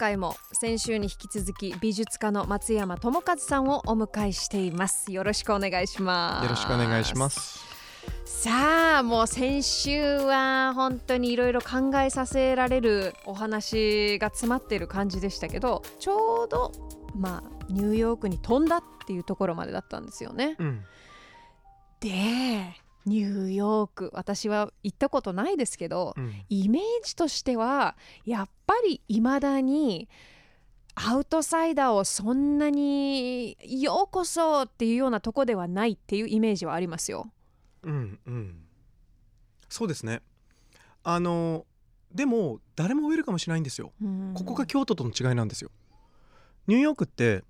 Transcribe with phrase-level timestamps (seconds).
[0.00, 5.12] 回も先週に引き続き美術家の松山智和さんをお迎えしています。
[5.12, 6.44] よろしくお願いします。
[6.44, 7.66] よろしくお願いします。
[8.24, 16.72] さあもう先週は本当にいろいろ考えさせられるお話が詰まっている感じでしたけどちょうど
[17.14, 20.56] まあニューヨークに飛んだっていうところまでだったんですよね。
[20.58, 20.82] うん。
[22.00, 22.74] で
[23.06, 24.10] ニューヨーク。
[24.12, 26.32] 私は行ったことないですけどうん。
[26.48, 30.08] イメージとしてはやっぱりいまだに
[30.94, 37.30] アウトサイダーをそんなにようこそっていうようなとこではないっていうイメージはありますよ。
[37.82, 38.64] うんうん。
[39.68, 40.20] そうですね。
[41.02, 41.64] あの
[42.12, 43.92] でも誰もウェルカムしないんですよ。
[44.34, 45.70] ここが京都との違いなんですよ。
[46.66, 47.44] ニューヨークって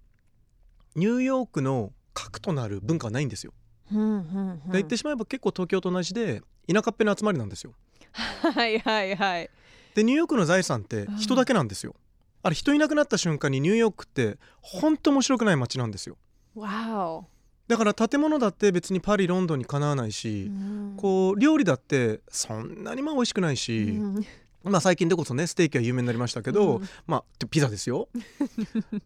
[0.95, 3.53] ニューヨークの核となる文化はないんですよ、
[3.93, 4.73] うんうんうん。
[4.73, 7.73] で言ってしまえば結構東京と同じで田舎っぺの集まりなんですよ。
[8.13, 9.51] はいはいはい。
[9.95, 11.95] でニューヨークの財産って人だけなんですよ、
[12.43, 16.17] あれ人いなくなった瞬間にニューヨークって本当面白くない街なんですよ。
[16.55, 17.27] わお。
[17.67, 20.51] だから建物だって別にパリロンドンにかなわないし、
[20.97, 24.27] こう料理だってそんなにまあ美味しくないし、うん。
[24.65, 26.89] まあ最近でこそねステーキは有名になりましたけど、うん。
[27.07, 28.09] まあピザですよ。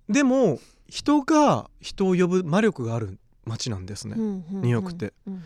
[0.08, 5.12] でも人が人を呼ぶ魔力がある街なんですね、ニニューヨークって。
[5.26, 5.42] うん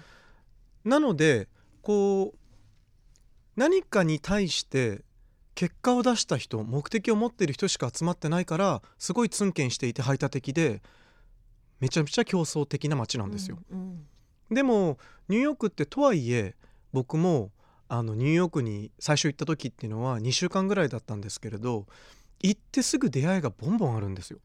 [0.84, 1.48] なので
[1.82, 2.38] こう
[3.56, 5.02] 何かに対して
[5.54, 10.82] 結果を出した人目的を持っている人しか集まってないからすごいツンケンしていて排他的で
[11.80, 13.58] めちゃめちゃ競争的な街なんですよ。
[13.70, 14.06] うん
[14.50, 14.96] でも
[15.28, 16.56] ニューヨークってとはいえ
[16.92, 17.50] 僕も
[17.86, 21.84] あのニューヨークに最初行った時っていうのは2週間ぐらいだったんですけれど
[22.40, 24.38] 行ってすぐ出会いがボンボンあるんですよ。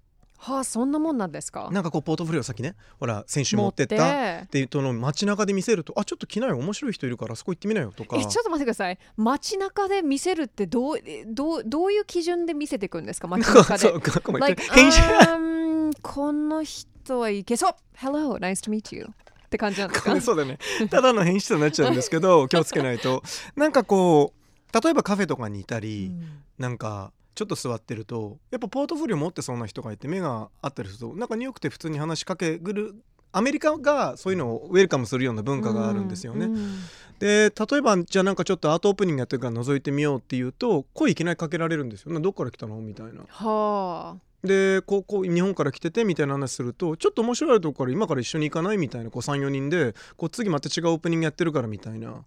[0.46, 1.70] はあそんなもんなんですか？
[1.72, 4.60] なんかこうポートフォリオ先ねほら先週持ってった持って。
[4.60, 8.18] いうとの街中で見せると「あちょっと来なよ面白い人いるからそこ行ってみなよ」とか。
[8.18, 8.98] えちょっと待ってください。
[9.16, 13.28] 街中で見せるってどうえどうどういう基準で見せていくんですか？
[13.30, 15.02] 街中そで like 編集。
[15.02, 17.74] um, この人はいけそう。
[17.96, 19.06] Hello nice to meet you.
[19.46, 20.20] って感じなんですか？
[20.20, 20.58] そうだね。
[20.90, 23.24] ただの変質になっちゃうんですけど 気をつけないと。
[23.56, 26.12] なんかこう例えばカフェとかにいたり、
[26.58, 32.96] なんかちょっと座ってるとやっぱポートフォリオ持ってそうな人がいて目があったりするとなんかニューヨークって普通に話しかけぐる
[33.32, 36.46] アメリカがそういうのをウェルカムするような文化があるんですよね。
[36.46, 36.80] うん
[37.20, 42.12] で例えばじゃあなんかちょっとアートオープニングやってるから覗いてみようっていうと声いきなりかけられるんですよ。
[42.12, 42.76] などっから来たの？
[42.82, 43.22] みたいな。
[43.30, 48.78] はあでこうこう日本から来ててみたいな話するとちょっと面白いとこから今から一緒に行かない？
[48.78, 52.26] みたいなこう34人でこう次また違うオープニングやってるからみたいな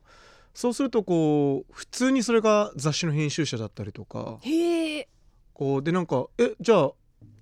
[0.57, 5.09] そうするとこう普通にそれが雑誌の編集者だったりとかへえ。
[5.53, 6.93] こうでなんか「えじゃあ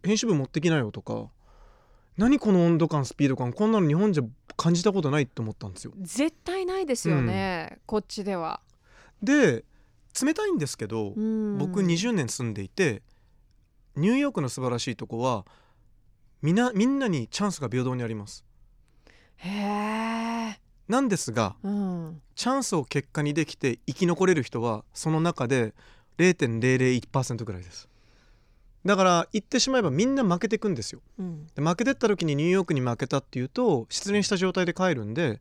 [0.03, 1.29] 編集部持ってきなよ」とか
[2.19, 4.25] 「何この温度感スピード感こんなの日本じゃ
[4.57, 5.93] 感じたことない」って思ったんですよ。
[6.01, 8.61] 絶対ないですよね、こっちでは、
[9.23, 9.65] で
[10.21, 11.57] 冷たいんですけど、うん。
[11.57, 13.03] 僕20年住んでいて
[13.95, 15.47] ニューヨークの素晴らしいとこは
[16.43, 18.45] みんなみんなにチャンスが平等にあります。
[19.37, 25.75] へえ、なんですがうん、チャンスを結果にできて生き残れる人はその中で
[26.19, 27.89] 0.001%ぐらいです。
[28.85, 31.01] だから言ってしまえばみんな負けていくんですよ。
[31.19, 31.47] うん。
[31.55, 35.41] で負けてった時にニューヨークに負けたっていうと失恋した状態で帰るんで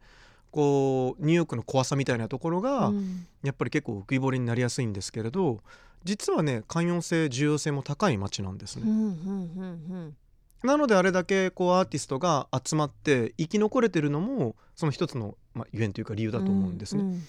[0.51, 3.27] こうニューヨークの怖さみたいなところがうん。
[3.43, 5.61] やっぱり結構浮き彫りになりやすいんですけれど
[6.05, 10.15] 実はね寛容性重要性も高い街なんですね、うんうんうん。
[10.63, 17.03] なのであれだけこうアーティストが集まって生き残れてるのもその一つの、まあ、ゆえんというか理由だと思うんですね。
[17.03, 17.21] ん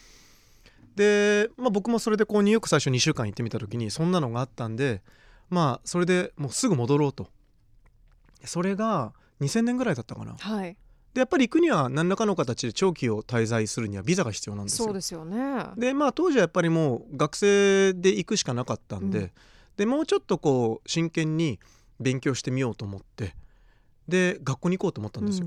[0.96, 5.02] で、まあ、僕もそれでこうニューヨーク最初2週間行ってみた時にそんなのがあったんで
[5.50, 7.28] まあそれでもうすぐ戻ろうと。
[8.44, 10.36] それが2000年ぐらいだったかな。
[10.38, 10.76] はい。
[11.14, 14.86] でやっぱり行くには何らかの形で長期を滞在するにはビザが必要なんですよ。
[14.86, 15.64] そうですよね。
[15.76, 19.30] でまあ当時はやっぱりもう学生で行くしかなかったんで、うん。
[19.76, 21.58] でもうちょっとこう真剣に
[22.00, 23.34] 勉強してみようと思って
[24.08, 25.46] で学校に行こうと思ったんですよ、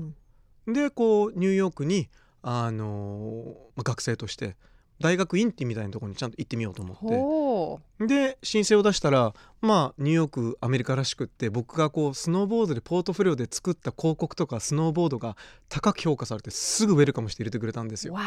[0.66, 2.08] でこうニューヨークに、
[2.42, 3.46] あのー
[3.76, 4.56] まあ学生として
[5.00, 15.36] 大学院ってみたいなところにちゃんと行ってみようと思っほてで申請を出したらまあニューヨークアメリカらしくって僕がこうスノーボードでポートフォリオで作った広告とかスノーボードが
[15.68, 18.14] 高く評価されてすぐウェルカムして入れてくれたんですうよ。
[18.14, 18.20] わ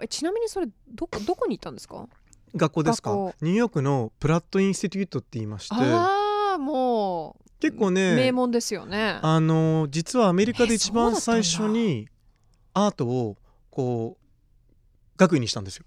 [0.00, 0.04] ー。
[0.04, 2.08] えちなみにそれどこどこに行ったんですか？
[2.54, 3.10] 学校ですか？
[3.42, 5.74] ニューヨークのプラットインスティテュートって言いまして。
[5.76, 9.18] ああも結構う名ね門ですよね。
[9.20, 12.08] あの実はアメリカで一番最初に
[12.72, 13.36] アートを
[13.76, 15.84] こう学位にしたんですよ。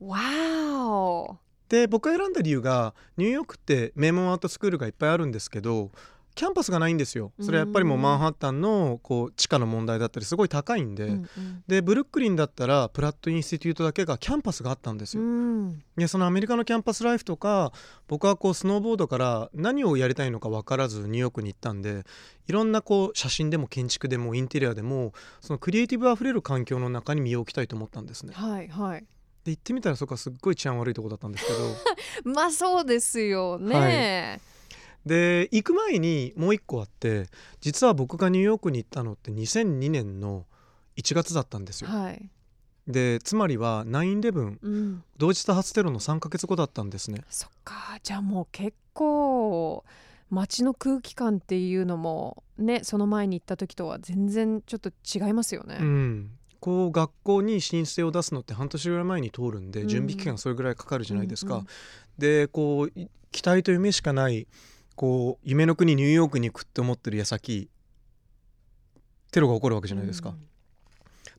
[0.00, 1.38] わーお
[1.68, 5.92] で僕が選んだ理由がニューヨークって名門アートスクールがいっぱいあるんですけど
[6.34, 7.32] キャンパスがないんですよ。
[7.40, 11.28] それはやっぱりもうマンハッタンのこう地価の問題だったりすごい高いんで、うんうん
[11.66, 15.82] でブルックリンだったら Pratt Institute だけがキャンパスがあったんですよ、うん。
[15.96, 17.72] でそのアメリカのキャンパスライフとか
[18.08, 22.04] 僕はこうスノーボードから何をやりたいのか分からずニューヨークに行ったんで
[22.48, 28.32] いろんなこう写真でも建築でもインテリアでもそのクリエイティブあふれる環境の中に身を置きたいと思ったんですね。
[28.34, 29.04] はいはい。
[29.44, 31.58] で行ってみたらそこはすっごい治安悪いとこだったんですけど。
[32.32, 34.40] まあそうですよね、
[35.06, 37.26] で行く前にもう一個あって
[37.60, 40.46] 実は僕がニューヨークに行ったのって2002年の
[40.96, 41.90] 1月だったんですよ。
[41.90, 42.30] はい、
[42.86, 47.22] でつまりは9-11うん、同時多発テロの3ヶ月後だったんですね。
[47.28, 47.98] そっか。
[48.02, 49.84] じゃあもう結構
[50.30, 55.78] 街の空気感っていうのもねその前に行った時とは全然ちょっと違いますよね。
[55.80, 56.30] うん。
[56.60, 59.88] こう学校に申請を出すのって半年ぐらい前に通るんでうん。
[59.88, 61.66] 準備期間それぐらいかかるじゃないですか、うんうん。
[62.18, 64.46] でこうい期待と夢しかない
[64.96, 67.68] こう夢の国ニューヨークに行くって思ってる矢先
[69.30, 70.34] テロが起こるわけじゃないですか、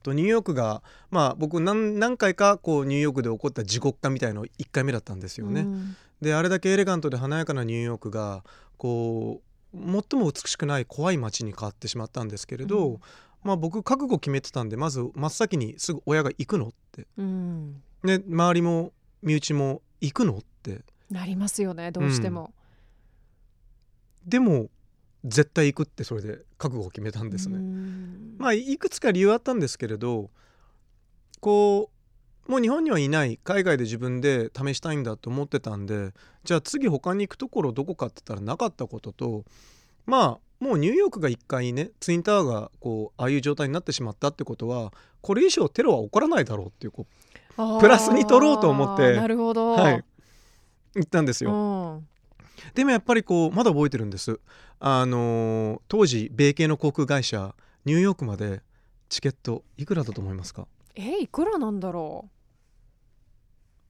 [0.02, 5.96] とニューヨークがまあ僕何何回かこうニューヨークで起こった地獄化みたいの1回目だったんですよね、うん。
[6.20, 8.44] であれだけエレガントで華やかなニューヨークが
[8.76, 9.40] こ
[9.72, 13.00] う最も美しくない怖い街に変わってしまったんですけれど、うん。
[13.42, 17.06] まあ僕覚悟決めてたんでまず真っ先にすぐ親が行くのって。
[17.16, 17.82] うん。
[18.02, 18.92] で周りも
[19.22, 20.82] 身内も行くのって。
[21.10, 22.52] なりますよねどうしても。
[24.26, 24.70] でも
[25.24, 27.56] 絶対行くってそれで覚悟を決めたんですね。
[27.56, 30.30] うんまあいくつか理由あったんですけれど
[31.40, 31.90] こ
[32.46, 36.12] うもう日本にはいない海外で自分で試したいんだと思ってたんで
[36.44, 39.44] じゃあ次他に行くところどこかって言ったらなかったことと
[40.04, 44.92] まあもうニューヨークが一回ねツインタワーがこうああいう状態になってしまったってことは
[45.22, 47.06] これ以上テロは起こらないだろうっていうこ
[47.56, 49.74] あープラスに取ろうと思ってなるほど。
[49.74, 50.04] う、はい、
[50.94, 52.02] 言ったんですよ。
[52.68, 54.40] うんでもやっぱりこうまだ覚えてるんです。
[54.80, 58.62] あのー当時米系の航空会社ニューヨークまで
[59.08, 60.66] チケットいくらだと思いますか？
[60.94, 62.30] えいくらなんだろう？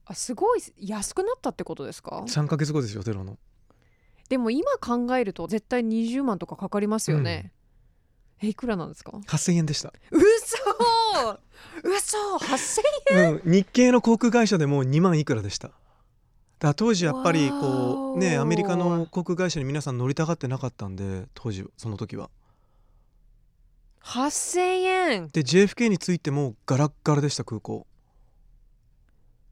[0.06, 3.38] あすごい安くなったってことですか？3ヶ月後ですよテロの。
[4.29, 7.53] でも今考えると絶対20万とかかかりますよね。
[8.43, 11.38] えいくらなんですか？8000円でした、嘘！
[11.82, 15.71] 嘘！8000うん、日系の航空会社でも2万いくらでした
[16.58, 22.30] だ当時やっぱりこうねアメリカの航空会社に皆さん乗りたがってなかったんで当時その時は。
[24.02, 25.28] 8000円。
[25.28, 27.86] で JFK に着いてもガラッガラでした空港。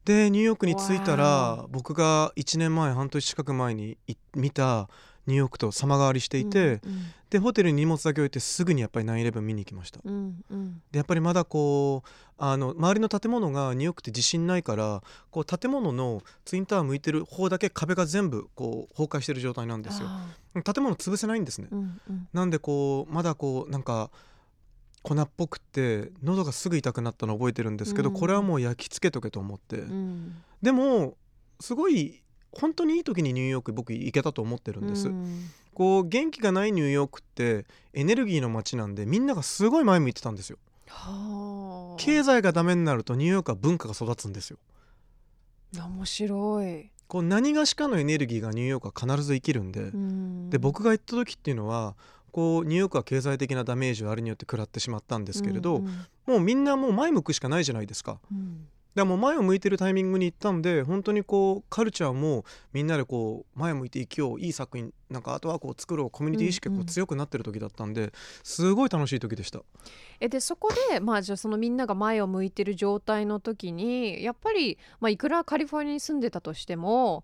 [0.05, 4.89] でニューヨークに着いたわら僕が1年前半年近く前にい見た
[5.27, 9.99] ニューヨークと様変わりしていて、うんでホテルに荷物だけ置いてすぐにやっぱり9-11見に行きました。
[10.03, 10.81] うんうん。
[10.91, 20.09] でやっぱりまだこうあの周りの建物がニューヨークって地震ないからこう建物のツインタワー向いてる方だけ壁が全部こう崩壊してる状態なんですよ。
[20.09, 20.27] あ
[20.61, 21.69] 建物潰せないんですね。
[21.71, 22.27] ーうんうん。
[22.33, 24.11] なんでこうまだこうなんか
[25.01, 28.15] 粉っぽくって喉がすぐ痛くなったの覚えてるんですけど、うん。
[28.15, 30.35] これはもう焼き付けとけと思って、うん。
[30.61, 31.17] でも
[31.59, 32.21] すごい
[32.53, 35.49] 本当にいい時にニューヨーク僕行けたと思ってるんです、うん。
[35.73, 40.57] こう元気がないニューヨークってエネルギーの街なんでみんながすごい前向いてたんですよ。
[40.87, 41.99] はあ。
[41.99, 44.57] 経済がダメになるとニューヨークは文化が育つんですよ。
[45.75, 50.49] 面白い、こう何がしかのエネルギーがニューヨークは必ず生きるんで、うん。
[50.51, 51.95] で僕が行った時っていうのは
[52.31, 55.93] こうニューヨークは経済的なダメージをあれによって食らってしまったんですけれど、うんうん。
[56.27, 58.19] もうみんなもう前向くしかないじゃないですか。
[58.31, 66.87] うんでもう前を向いてるタイミングに行ったんで本当にこうカルチャーもみんなでこう前を向いて生きよういい作品なんかあとはこう作ろうコミュニティ意識がこうんううん。
[66.87, 69.61] 強くなってる時だったんですごい楽しい時でした。
[70.19, 77.23] えでそこでまあじゃあそのみんなが前を向いてる状態の時にやっぱり、まあ、いくらカリフォルニアに住んでたとしても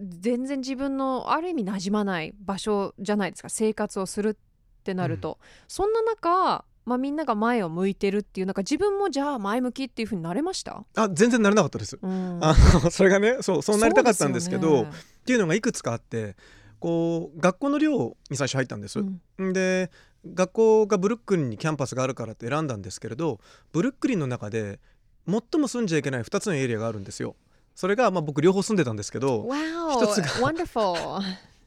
[0.00, 4.34] 全然自分のある意味馴染まない場所じゃないですか生活をするっ
[4.82, 11.98] てなると、そんな中、まあ、みんなが前を向いてるっていうなんか自分もじゃあ前向きっていうふうになれました、あ全然なれなかったです。
[12.00, 16.36] うんあの それがねそうそうなりたかったんですけどねっていうのがいくつかあって
[16.78, 19.00] こう学校の寮に最初入ったんです。
[19.00, 19.90] うんで
[20.34, 23.38] 学校がブルックリンにキャンパスがあるからって選んだんですけれど
[23.72, 24.80] ブルックリンの中で
[25.28, 27.36] 最も住んじゃいけない2つのエリアがあるんですよ。
[27.74, 31.20] それが、まあ、僕両方住んでたんですけど Wow 一つが wonderful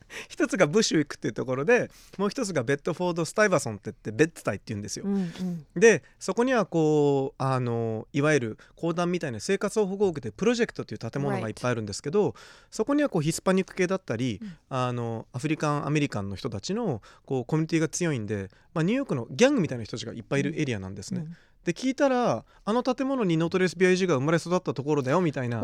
[0.28, 5.06] 一つがブッシュウィックっていうところでもう一つがベッドフォード・スタイバソンって言ってベッツタイって言うんですよ。
[5.06, 12.36] うんうんでそこにはこうあのいわゆる公団みたいな生活保護を受けてプロジェクトという建物がいっぱいあるんですけど、
[12.70, 21.22] そこにはこうヒスパニック系だったり、うんあのアフリカンアメリカンの人たちのこうコミュニティが強いんで、まあ、ニューヨークのギャングみたいな人たちがいっぱいいるエリアなんですね。
[21.22, 21.36] うん
[21.66, 25.62] で聞いたらあの建物にノートレス BIG が生まれ育ったところだよみたいな。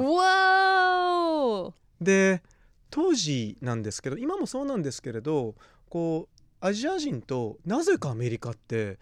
[2.02, 2.42] で
[2.96, 5.56] 当時なんですけど今もそうなんですけれど
[5.90, 9.00] こうアジア人となぜかアメリカって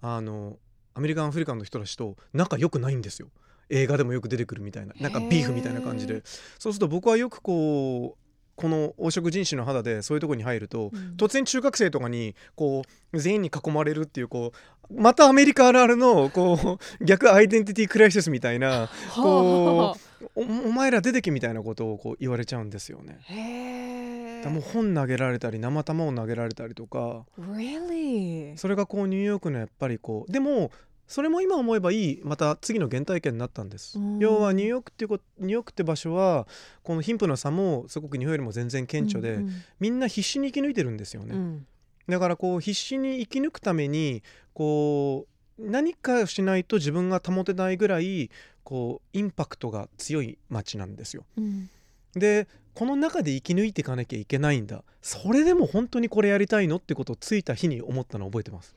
[0.00, 0.56] あの
[0.94, 3.28] アメリカンアフリカンの人たちと仲良くないんですよ。
[3.68, 6.22] 映画でもよく出てくるみたいななんかビーフみたいな感じで。
[6.58, 8.24] そうすると僕はよくこう
[8.56, 12.82] この黄色人種の肌でそういうところに入ると、うん、突然中学生とかにこ
[13.12, 14.52] う全員に囲まれるっていうこ
[14.90, 23.18] うまたアメリカあるあるのこう逆アイデンティティクライシスみたいなこうお前ら出てけみたいなことをこう言われちゃうんですよね。
[23.22, 28.56] へもう本投げられたり生玉を投げられたりとか、really?
[28.56, 30.70] それがこうニューヨークのやっぱりこうでも
[31.06, 36.46] それも今思えばいいまた次の原体験になったんです、要はニューヨークっていうニューヨークって場所は
[36.82, 41.66] この貧富の差もすごく日本よりも全然顕著で、うんうん、みんな必死に生き抜いてるんですよね、うん、
[42.08, 44.22] だからこう必死に生き抜くために
[44.54, 48.30] こう何かしないと自分が保てないぐらい
[48.64, 51.70] こうインパクトが強い街なんですよ、うん、
[52.14, 54.82] でこの中で生き抜いていかなきゃいけないんだ。
[55.00, 58.74] それでも本当にこれやりたいのってことをついた日に思ったのを覚えてます、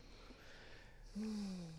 [1.18, 1.24] うん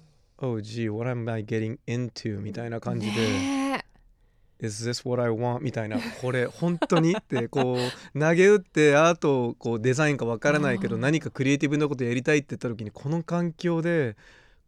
[0.40, 3.84] 「Oh gee what am I getting into?」みたいな感じで
[4.60, 5.98] 「Is this what I want?」みたいな。
[6.22, 14.16] これ本当にって こう投げ打ってアートこうデザインかわからないけど何かクリエイティブなことやりたいって言った時にこの環境で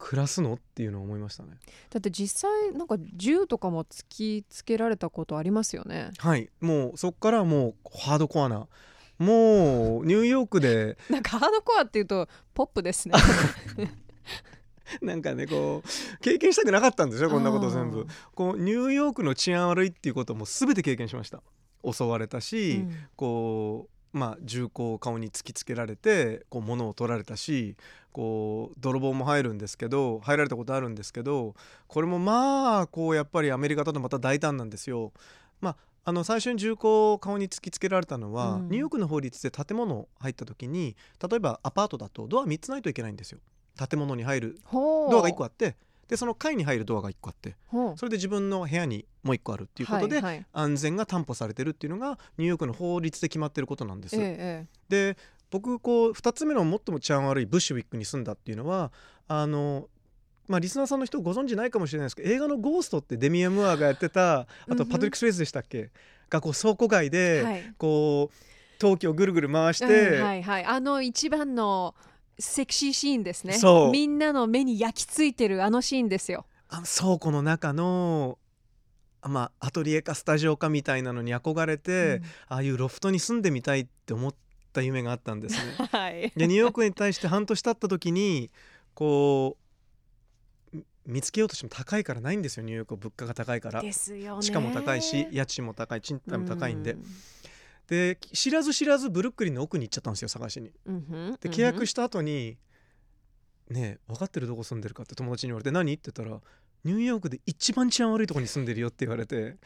[0.00, 0.54] 暮らすの？
[0.54, 1.50] っていうのを思いましたね。
[1.90, 6.10] だって実際なんか銃とかも突きつけられたことありますよね。
[6.18, 6.48] はい。
[6.60, 8.66] もうそっからもうハードコアな。
[9.18, 13.14] もうニューヨークで なんかハードコアっていうとポップですね。
[15.02, 18.06] なんかねこう経験したくなかったんですよこんなこと全部。
[18.34, 21.42] こうニューヨークの治安悪いっていうことも全て経験しました。
[21.84, 27.76] 襲われたし、うん、こうまあ銃口を顔に突きつけられてこう物を取られたし
[28.12, 31.54] こう泥棒も入るんですけど入られたことあるんですけど
[31.86, 35.12] これもまあこうやっぱりアメリカだとまた大胆なんですよ。
[35.60, 43.38] まああの最初に銃口を顔に突きつけられたのは、うん、ニューヨークの法律で建物入った時に例えばアパートだとドア3つないといけないんですよ。
[43.88, 45.76] 建物に入るドアが1個あって
[46.10, 47.54] でその階に入るドアが1個あって
[47.94, 50.20] それで自分の部屋にもう1個あるっていうことで、
[50.52, 54.16] 安全が担保されてるっていうのがニューヨークの法律で決まってることなんです。
[54.18, 55.16] ええ、で
[55.52, 58.90] 僕こう2つ目の最も治安悪いブッシュウィックに住んだっていうのは
[59.28, 59.88] あの
[60.48, 65.90] まあ、リスナーさんの人ご存知ないかもしれないですけど映画の「ゴースト」ってデミア・ムアがやってたあとパトリック・スウェイズでしたっけ、
[66.28, 71.94] がこう倉庫街でこう陶器をぐるぐる回して、はいはい、あの一番の
[72.40, 73.56] セクシーシーンですね
[73.92, 78.38] みんなの目に焼き付いてるあのシーンですよあ倉庫の中の
[79.22, 84.34] まあ、アトリエかスタジオかみたいなのに憧れて、うん、ああいうロフトに住んでみたいって思っ
[84.72, 85.74] た夢があったんですね。
[85.92, 88.50] はい、でニューヨークに対して半年経った時に
[88.94, 89.58] こ
[90.72, 93.82] う見つけようとしても高いからないんですよニューヨーク物価が高いから。
[93.82, 94.42] ですよね。
[94.42, 96.92] 地価も高いし家賃も高い賃貸も高いんで。
[96.92, 97.04] うん
[97.90, 100.70] で知らず知らずブルックリンの奥に行っちゃったんですよ探しに。
[101.40, 102.56] で契約した後に
[103.68, 106.40] 「ねえ分かってるどこ住んでるか?」って友達に言われて「何?」って言ったら
[106.84, 109.56] 「ニューヨークで一番治安悪いとこに住んでるよ」って言われて。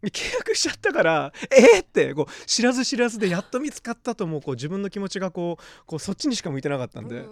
[0.00, 7.24] 契約しちゃったからえー、ってこう知らず知らずでやっと見つかったともうこう自分の気持ちがこうこうそっちにしか向いてなかったんで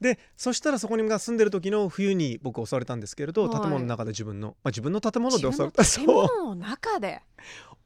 [0.00, 7.22] でそしたらそこに住んでる時の冬に僕襲われたんですけれど、はい、建物の中で自分の、まあ、自分の建物で襲われた建物の中で？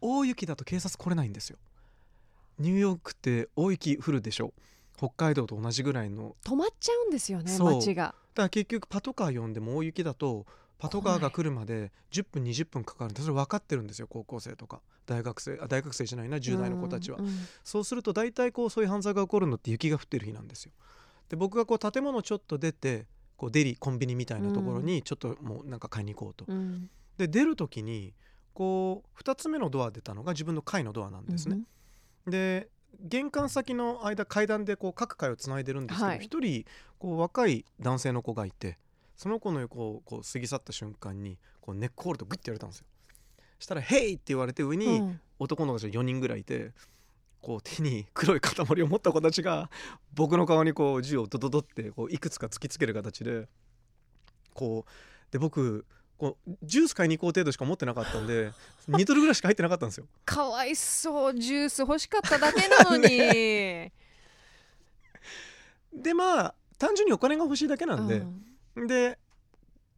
[0.07, 1.57] 大雪だと警察来れないんですよ。
[2.59, 4.53] ニューヨークって大雪降るでしょ？
[4.97, 6.37] 北海道と同じぐらいの。
[6.45, 8.05] 止まっちゃうんですよね街が。
[8.05, 10.45] だから結局パトカー呼んでも大雪だと
[10.79, 14.83] パトカーが来るまで10分20分かかるんでそれ分かってるんですよ高校生とか。
[15.07, 17.33] 大学生あ大学生じゃないな10代の子たちは、うんうん、
[17.63, 20.73] そうすると大体こうそういう犯罪が起こるのって雪が降ってる日なんですよ。
[21.31, 23.07] で僕がこう建物ちょっと出て
[23.37, 28.15] こうデリコンビニみたいなところにちょっともうなんか買いに行こうと、うん、で出る時に
[28.55, 31.59] こう2つ目のドア出たのが自分の階のドアなんですね。
[32.27, 32.69] うん、で
[33.01, 36.65] 玄関先の間階段でこう各階をつないでるんですけど、はい、1人
[36.99, 38.79] こう若い男性の子がいて
[39.17, 42.87] その子の横をこう過ぎ去った瞬間にこうネックホールとグッてやれたんですよ。
[43.59, 46.73] したら「ヘイ!」って言われて上に男の子たちが4人ぐらいいて。
[47.41, 49.69] こう手に黒い塊を持った子たちが
[50.15, 53.49] 僕の顔にこう銃をドドドってこういくつか突きつける形で
[54.55, 54.91] こう
[55.31, 55.85] で僕
[56.18, 58.52] こうジュース買いに行こう程度しか持ってなかったんで
[58.88, 60.06] 2ドルぐらいしか入ってなかったんですよ。
[60.25, 63.09] かわいそうジュース欲しかっただけなのに。
[65.94, 68.25] でまあ単純にお金が欲しいだけなんで、
[68.76, 69.18] うん、で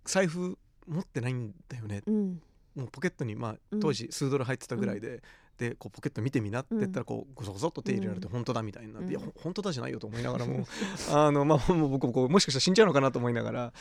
[0.05, 2.43] 財布持ってないんだよね、うん、
[2.75, 5.21] もうポケットにまあ当時数ドル入ってたぐらいで、うん、
[5.59, 9.01] でこうポケット見てみなって言ったらこうごそごそっと手入れられて本当だみたいにな。
[9.01, 10.67] って、いや本当だじゃないよと思いながらも
[11.11, 13.73] あのまあもう僕もこうもしかしたら死んじゃうのかなと思いながら。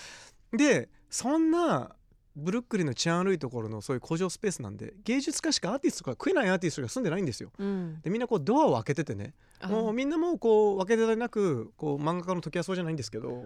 [0.54, 1.96] でそんな
[2.36, 7.52] ブルックリンの治安悪いところのそういう工場スペースなんで芸術家しかアーティストとか食えないアーティストが住んでないんですよ。
[7.58, 8.02] うん。
[8.02, 9.34] でみんなこうドアを開けててね。
[9.64, 13.46] もうみんなもうこう分けてなくこう漫画家の時はそうじゃないんですけど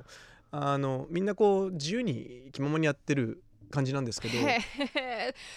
[0.52, 4.34] あのみんなこう自由に気ままにやってる感じなんですけど。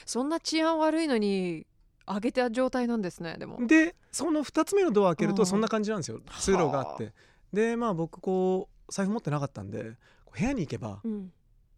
[0.05, 1.67] そんな治安悪いのに
[2.07, 3.67] 上げた状態なんですねでも。
[3.67, 5.37] でその2つ目のドア開けるうん。
[5.37, 6.21] とそんな感じなんですよ。
[6.39, 7.13] 通路があって。
[7.53, 9.97] でまあ僕こう財布持ってなかったんで
[10.37, 11.33] 部屋に行けばうん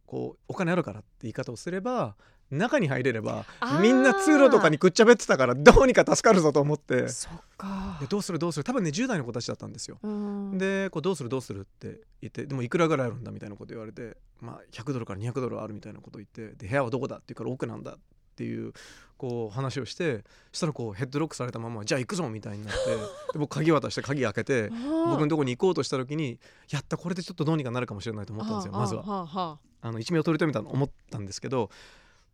[0.07, 2.17] こうお金あるからって言い方をすれば
[2.51, 3.47] 中に入れれば
[3.81, 7.09] みんな通路とかにくっちゃべってたからどうにか助かるぞと思って。
[7.09, 7.99] そっか。
[8.01, 8.65] でどうするどうする。
[8.65, 9.99] 多分ね10代の子たちだったんですよ。
[10.03, 10.59] うん。
[10.59, 17.97] でこうどうするどうするって言ってでもいくらぐらいあるんだみたいなこと言われて、まあ、100ドルから200ドルあるみたいなこと言ってで部屋はどこだって言うから奥なんだっ
[18.37, 18.73] ていう
[19.17, 22.91] こう話をしてしたらこうヘッドロックされたままじゃあ行くぞみたいになって
[23.33, 24.71] で僕鍵渡して鍵開けて
[25.07, 29.03] 僕のとこに行こうとした時にやったこれでちょっとどうにかなるかもしれないと思ったんですよまずは。
[29.03, 31.71] はあはあの一命を取り留めたと思ったんですけど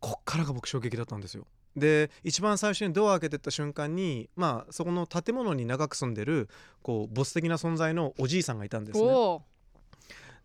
[0.00, 1.46] こっからが僕衝撃だったんですよ。
[1.76, 6.48] で一番最初にドア開けてった瞬間にまあそこの建物に長く住んでる
[6.82, 9.04] こうボス的な存在のおじいさんがいたんですね。
[9.06, 9.42] お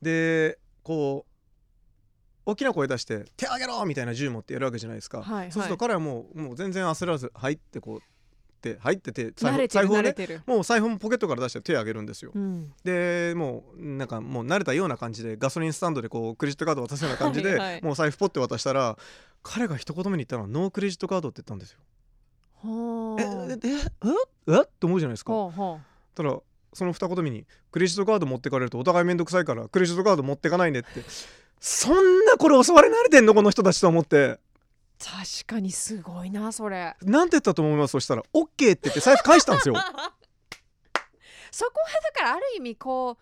[0.01, 1.31] でこう
[2.45, 8.01] 大きな声出して「手上げろ!」みたいな銃持ってやるわけじゃないですか、はいはいそうすると彼はもうもう全然焦らず入ってこう
[8.71, 10.15] って入ってて財布をね
[10.47, 12.73] もう財布もポケットから出して手上げるんですよ、うん。
[12.83, 17.81] でもうなんかもう慣れたような感じでガソリンスタンドでこうクレジットカード渡すような感じではいはい。
[17.83, 18.97] もう財布ポッて渡したら
[19.43, 21.79] 彼が一言目に言ったのはノークレジットカードって言ったんですよ。
[23.19, 23.69] えええ
[24.47, 25.33] ええって思うじゃないですか。
[26.15, 26.39] ただ
[26.73, 30.89] その二言目にクレジットカード持ってかれるとお互い面倒くさいからクレジットカード持ってかないねって。
[31.59, 33.33] そんなこれ教われ慣れてんの？
[33.33, 34.17] この人たちと思って。
[34.17, 34.39] う
[34.97, 36.95] 確かにすごいなそれ。
[37.01, 37.91] なんて言ったと思います？
[37.91, 39.75] そしたら OK って言って財布返したんですよ。
[41.51, 43.17] そこはだからある意味こ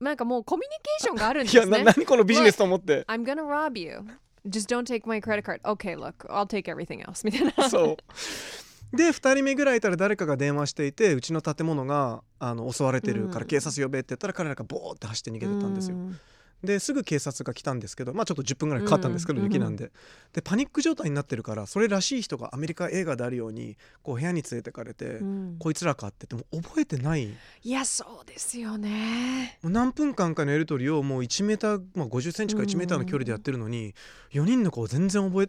[0.00, 3.04] うなんかもうコミュニケーションがあるんでいやすねな何このビジネスと思って。
[3.08, 4.00] I'm gonna rob you.
[4.46, 5.60] Just don't take my credit card.
[5.62, 7.24] Okay look I'll take everything else.
[7.28, 7.70] みたいな。
[7.70, 7.96] そ
[8.92, 8.96] う。
[8.96, 13.40] で2人目ぐらいいたら誰かが電話していてうちの建物があの襲われてるかうん。
[13.40, 15.96] ら警察呼べって言ったら彼らがボーって走って逃げてたんですよ。
[16.62, 19.90] ですぐ警察が来たんですけどまあちょっと10分ぐらいかかったんですけど、うん雪なんで。
[20.32, 25.56] でパニック状態になってるからそれらしい人がアメリカ映画であるようにこう部屋に連れてかれて、うん。
[25.58, 27.26] こいつらかって言っても覚えてない。
[27.26, 29.58] もいやそうですよね。
[29.62, 33.94] う何分間かのやり取りをもう1メーター、まあ、50センチから1メーターの距離でやってるのに
[34.32, 35.48] 4人の子を全然覚え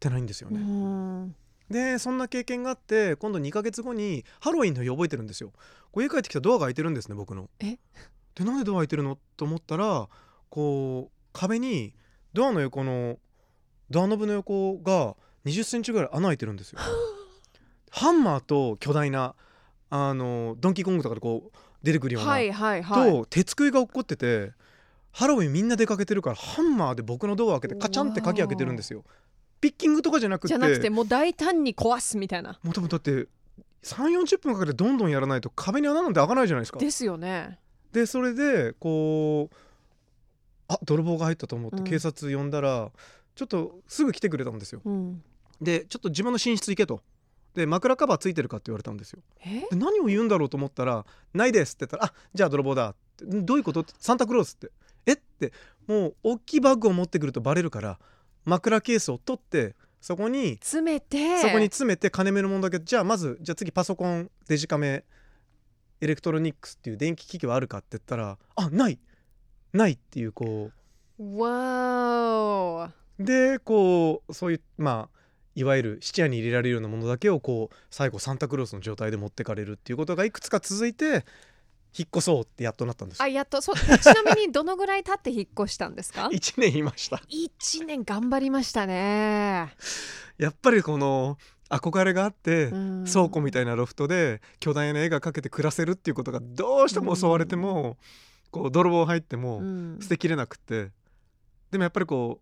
[0.00, 0.60] てないんですようね。
[0.60, 1.34] ん。
[1.70, 5.52] でそんな経験があって今度2ヶ月後にハロウィンの日覚えてるんですよ。
[5.92, 7.50] こう家帰ってきたらドアが開いてるんですね僕の。
[7.60, 7.78] え？
[8.38, 9.18] でなんでドア開いてるの？
[9.36, 10.08] と思ったら
[10.48, 11.94] こう壁に
[12.32, 13.18] ドアの横の
[13.90, 16.78] ドアノブの横が20センチぐらい穴開いてるんですよ。
[17.90, 19.34] ハンマーと巨大な
[19.90, 24.52] あのドンキーコングとかでこう出てくるような、はいはいはいと鉄杭が起こってて
[25.10, 29.04] ハロウィンみんな出かけてるからハンマーで僕のドアを開けてカチャンって鍵開けてるんですよ。
[29.60, 33.26] ピッキングとかじゃなくてじゃなくてもう大胆に壊すみたいなもう多分だって3
[33.82, 36.78] 4 0分かけてどんどんやらないと壁に穴なんて開かないじゃないですか。
[36.78, 37.58] ですよね
[37.98, 39.56] でそれでこう
[40.68, 42.90] あ泥棒が入ったと思ってうん警察呼んだら、
[43.34, 44.80] ちょっとすぐ来てくれたんですよ。
[44.84, 45.22] うん
[45.60, 47.00] でちょっと自分の寝室行けと。
[47.54, 49.20] で枕カバーついてるかって言われたんですよ。
[49.44, 49.62] え？
[49.70, 54.70] で何を言うんだろうと思ったら「ないです」って言ったら「あじゃあ泥棒だ」ってんどういうこと?」って「サンタクロース」って
[55.06, 55.14] 「え？
[55.14, 55.52] っ?」て
[55.88, 57.98] もう大きいバッグを持ってくるとバレるから
[58.44, 65.04] 枕ケースを取ってそこに詰めてそこに詰めて金目のものだけじゃあまずじゃあ次パソコンデジカメ
[66.00, 68.98] エレクトロニックスっていう電気機器はあるかって言ったらあない
[69.72, 70.70] ないっていうこ
[71.18, 75.18] わうでこうそういうまあ
[75.54, 81.24] いわゆる質屋に入れられるようなものだけをこう最後サンタクロースの状態で持ってかれるっていうことがいくつか続いて
[81.98, 83.22] 引っ越そうってやっとなったんです。
[83.22, 83.78] あやっとそ ち
[84.24, 86.28] なみにどのぐらい経って引っ越したんですか？
[86.32, 87.16] 1年いました。
[87.28, 89.74] 1年頑張りましたね、
[90.36, 91.38] やっぱりこの
[91.70, 93.04] 憧れがあって、うん。
[93.04, 97.96] 倉庫みたいなロフトで巨大な絵が描けて暮らせるっていうことがどうしても襲われても、
[98.50, 99.98] こう泥棒入ってもうん。
[100.00, 100.90] 捨てきれなくって、
[101.70, 102.40] でもやっぱりこ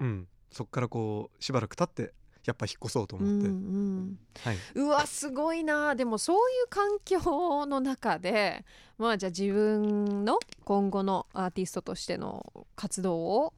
[0.00, 0.28] ううん。
[0.50, 2.12] そっからこうしばらく経って
[2.44, 3.56] やっぱ引っ越そうと思って、うんう
[4.00, 4.18] ん。
[4.42, 5.94] はい、うわすごいな。
[5.94, 8.64] でもそういう環境の中で
[8.98, 13.54] まあじゃあ自分の今後のアーティストとしての活動を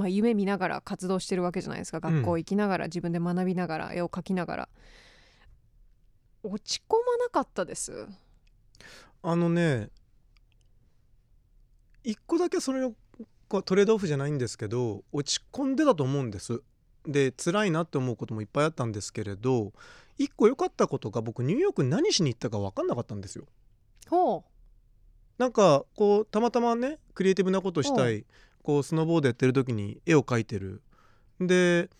[0.00, 2.00] まあ夢見ながら活動してるわけじゃないですか。
[2.00, 4.68] 学校行きながら、自分で学びながら絵を描きながら。
[6.42, 8.06] 落ち込まなかったです？
[9.22, 9.90] あのね
[12.02, 12.94] 一個だけそれを
[13.46, 16.62] こうトレードオフじゃないんですけど落ち込んでたと思うんです。
[17.06, 19.74] で辛いなって思うこともいっぱいあったんですけれど
[20.16, 23.44] 一個良かったことが僕ニューヨークに何しに行ったか分かんなかったんですよ。
[24.08, 24.44] ほ
[25.36, 28.24] なんかこうたまたまねクリエイティブなことしたい
[28.62, 30.82] こうスノーボードやってる時に絵を描いてる。
[31.40, 31.90] で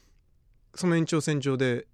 [0.75, 1.87] その延長線上で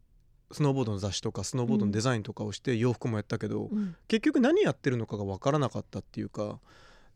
[0.52, 3.96] スノーボードの雑誌とかスノーボードのデザインとかをして洋服もやったけど、うん。
[4.08, 6.58] 結局何やってるのかが分からなかったっていうか。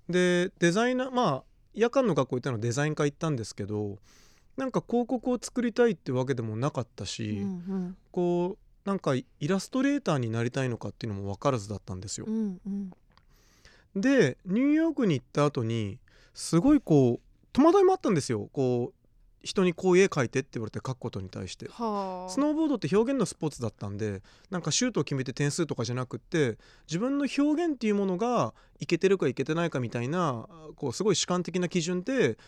[0.09, 3.99] でデザイナーまあ夜間の学校行ったのデザイン科行ったんですけど
[4.57, 7.97] なんか広告を作りたいってわけでもなかったし、うん。
[8.11, 12.27] こうなんかイラストレーターになりたいのかっていうのも分からずだったんですよ。
[12.27, 12.31] う。
[12.31, 12.91] んうん。
[13.95, 15.99] でニューヨークに行った後に
[16.35, 18.49] すごいこう戸惑いもあったんですよ。
[18.53, 19.01] こう
[19.43, 21.69] 人にこういう絵描いてって言われて描くことに対して。
[21.69, 32.39] はあスノーボードって表現のスポーツだったんでなんかシュートを決めて点数とかじゃなくって自分の表現っていうものがいけてるかいけてないかみたいなこうすごい主観的な基準で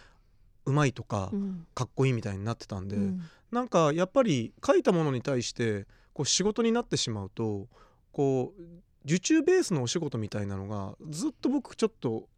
[0.65, 7.69] うまいとかうんかっこいいみたいになってたんで、うんなんかやっぱり書いたものに対してこう仕事になってしまうと
[8.11, 8.63] こう
[9.05, 12.29] 受注ベースのお仕事みたいなのがずっと僕ちょっと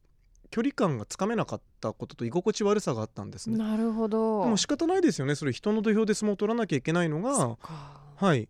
[0.55, 3.59] 距離感がつかめなかったことと居心地悪さがあったんですね。
[3.59, 4.45] なるほど。
[4.45, 7.59] でも仕方ないですよねそれ人の土俵で相撲を取らなきゃいけないのそ
[8.21, 8.49] がはい。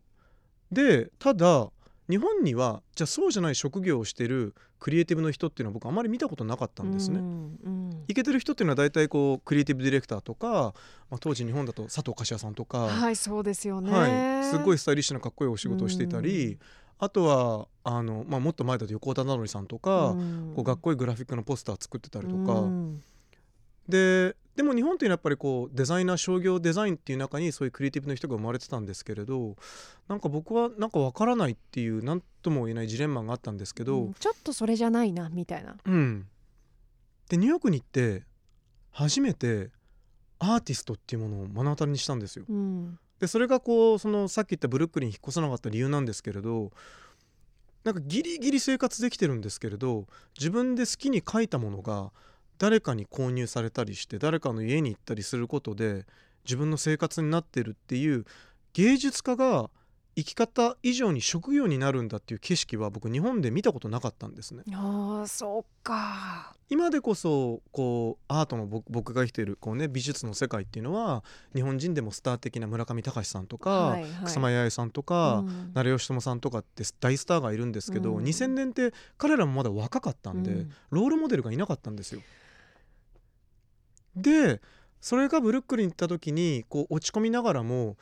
[0.70, 1.70] でただ
[2.10, 7.20] 日本にはじゃあそうじゃない職業をしてるクリエイティブの人っていうのは僕あまり見たことなかったんですね。
[7.20, 8.04] うんうん。
[8.06, 10.74] イケてる人っていうのは大体こうクリエイティブディレクターとか、
[11.10, 13.90] まあ、当時日本だと佐藤柏さんとか、はいそうですよね。
[13.90, 16.58] はい、すごいスタイリッシュなかっこいいお仕事をしていたうりん
[16.98, 20.52] あとはあの、まあ、もっと前だと横田直則さんとか、うん。
[20.54, 23.02] こうかっこいいグラフィックのポスター作ってたりとか、うん。
[23.88, 29.56] ででも日本っていうのはやっぱりこうデザイナー商業デザインっていう中にそういうクリエイティブの人が生まれてたんですけれど
[30.08, 34.14] なんか僕はなんかわからないっていう何とも言えないジレンマがあったんですけど、うん。
[34.14, 35.76] ちょっとそれじゃないなみたいな。
[35.84, 36.26] うん、
[37.28, 38.22] でニューヨークに行って
[38.92, 39.70] 初めて
[40.38, 42.44] アーティストっていうものを目の当たりにしたんですよ。
[42.48, 46.72] うんでそれがこうそのさっき言ったブルックリン引っ越さなかった理由なんですけれど
[47.84, 50.06] なんかギリギリ生活できてるんですけれど
[50.38, 52.10] 自分で好きに書いたものが
[52.58, 56.06] 誰かに購入されたりして誰かの家に行ったりすることで
[56.44, 58.24] 自分の生活になってるっていう
[58.72, 59.70] 芸術家が
[60.16, 64.62] 生き方以上に職業になるんだっていう景色は僕日本で見たことなかったんですね。
[64.72, 66.54] あーそうか。
[66.68, 71.24] 今でこそこうアートの僕僕が生きているこう、ね、美術の世界っていうのは
[71.54, 74.10] 日本人でもスター的な村上隆さんとか、はいはい。
[74.24, 75.72] 草間彌生さんとか、うん。
[75.74, 78.24] 成吉友さんとかって大スターがいるんですけど、うん。
[78.24, 80.72] 2000年って彼らもまだ若かったんで、うん。
[80.90, 82.20] ロールモデルがいなかったんですよ。
[84.16, 84.60] で
[85.00, 87.96] それがブルックリンに行った時にこう落ち込みながらも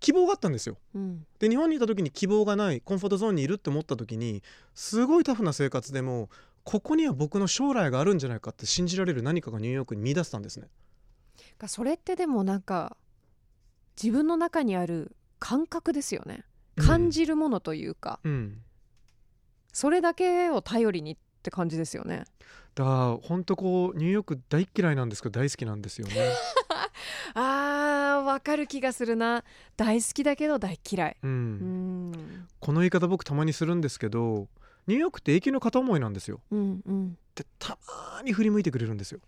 [0.00, 0.76] 希望があったんですよ。
[0.94, 1.26] うん。
[1.38, 4.42] で日本にいた時に希望がないコンフォートゾーンにいるって思った時に
[4.74, 6.30] すごいタフな生活でも
[6.64, 10.68] ここには僕の将来があるんじゃないかって信じられる何かがニューヨークに見出せたんですね。
[11.58, 12.96] がそれってでもなんか
[14.02, 16.44] 自分の中にある感覚ですよね。
[16.76, 18.62] 感じるものというか、うん、うん
[19.72, 22.24] それだけを頼りにって感じですよね。
[22.74, 26.14] だから本当こうニューヨーク大っ嫌いなんですけど大好きなんですよね。
[27.34, 29.44] あーわかる気がするな。
[29.76, 31.16] 大好きだけど大嫌い。
[31.22, 31.30] うん。
[31.30, 31.34] う
[32.16, 32.48] ん。
[32.58, 34.48] この言い方僕たまにするんですけど
[34.86, 36.40] ニューヨークって永久の片思いなんですよ。
[36.50, 37.18] うんうん。
[37.34, 37.78] でた
[38.14, 39.20] まに振り向いてくれるんですよ。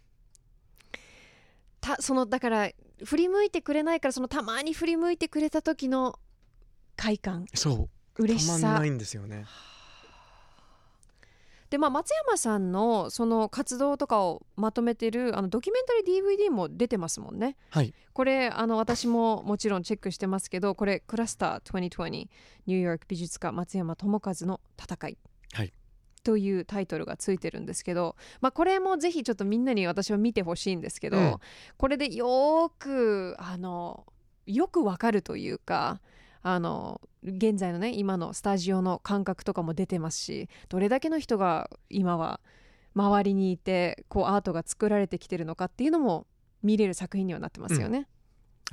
[1.81, 2.71] たそのだから
[3.05, 6.19] 振り向いてくれないからそのたまに振り向いてくれた時の
[6.97, 7.47] 快感。
[7.55, 8.23] そう。
[8.23, 9.45] 嬉したさまんないんですよね。
[11.73, 17.57] でまあ松山さんのその活動とかをまとめてるあのドキュメンタリー DVD も出てますもんね。
[17.71, 17.95] はい。
[18.13, 25.19] これあの私ももちろんチェックしてますけどこれ「クラスター2020ニューヨーク美術家松山智和の戦い」
[25.55, 25.73] はい。
[26.25, 31.37] というタイトルがついてるんですけど、まあ、これもぜひちょっとみんなに私は見てほしいんですけど、うん。
[31.79, 34.05] これでよーくあの
[34.45, 36.03] よくわかるというか
[36.43, 42.41] あの現在のね今のスタジオの感覚とかも出てますしどれだけの人が今は
[42.95, 46.27] 周りにいてこうアートが作られてきてるのかっていうのも
[46.63, 48.09] 見れる作品にはなってますよね。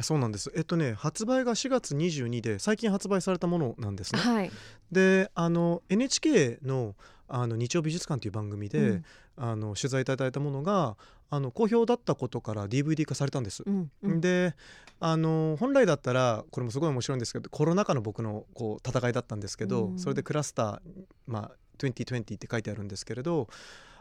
[0.01, 0.51] そうなんです。
[0.55, 4.21] えっとね発売が4月22で最近発売されたものなんですね。
[4.21, 4.51] はい、
[4.91, 6.95] であの NHK の
[7.27, 9.05] あの日曜美術館という番組で、うん
[9.41, 10.97] あの取材いただいたものが
[11.31, 13.63] あの好評だったことから DVD 化されたんです。
[13.65, 14.21] うんうん。
[14.21, 14.55] で
[14.99, 19.99] あの本来だったらこれもすごい面白いんですけどコロナ禍の僕のこう戦いだったんですけど、うん。
[19.99, 20.79] それでクラスター、
[21.27, 23.47] まあ、2020って書いてあるんですけれど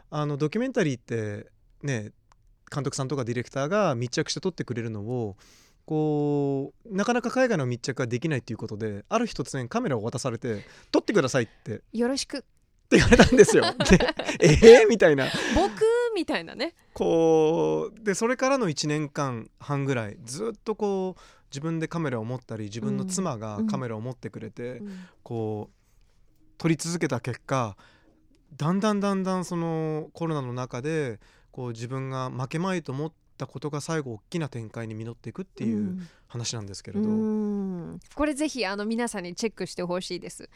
[0.09, 1.47] あのドキュメンタリーって
[1.81, 2.11] ね
[2.73, 5.37] 監督さんとかディレクターが密着して撮ってくれるのを
[5.85, 11.81] こうなかなか海外の密着ができないっていうことである日突然カメラを渡されて「撮ってください」って。
[11.93, 12.45] よろしく
[12.97, 13.63] 言われたんですよ。
[13.89, 13.99] で
[14.41, 15.81] えー、みたいな僕
[16.15, 16.75] みたいなね。
[16.93, 21.21] こうでそれからの1年間半ぐらいずっとこう
[21.51, 25.75] 自分でカメラを持ったり自分の妻がカメラを持ってくれて、うんこう
[26.57, 27.77] 撮り続けた結果
[28.57, 31.21] だんだんだんだんそのコロナの中で
[31.51, 35.97] こう自分が負けまいと思ったことが最後大きな展開に実っていくっていう
[36.27, 37.07] 話なんですけれど、
[38.13, 40.49] これぜひあの皆さんにチェックしてほしいです。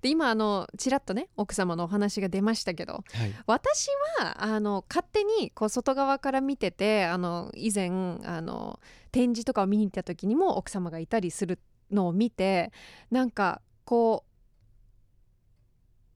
[0.00, 3.88] で今あのちらっとね奥様のお話が出ましたけど、はい、私
[4.20, 7.90] はあの勝手にこう外側から見ててあの以前
[8.24, 8.78] あの
[9.10, 11.58] 展示とかを見に行った時にも奥様がいたりする
[11.90, 12.72] のを見て
[13.10, 14.27] なんかこう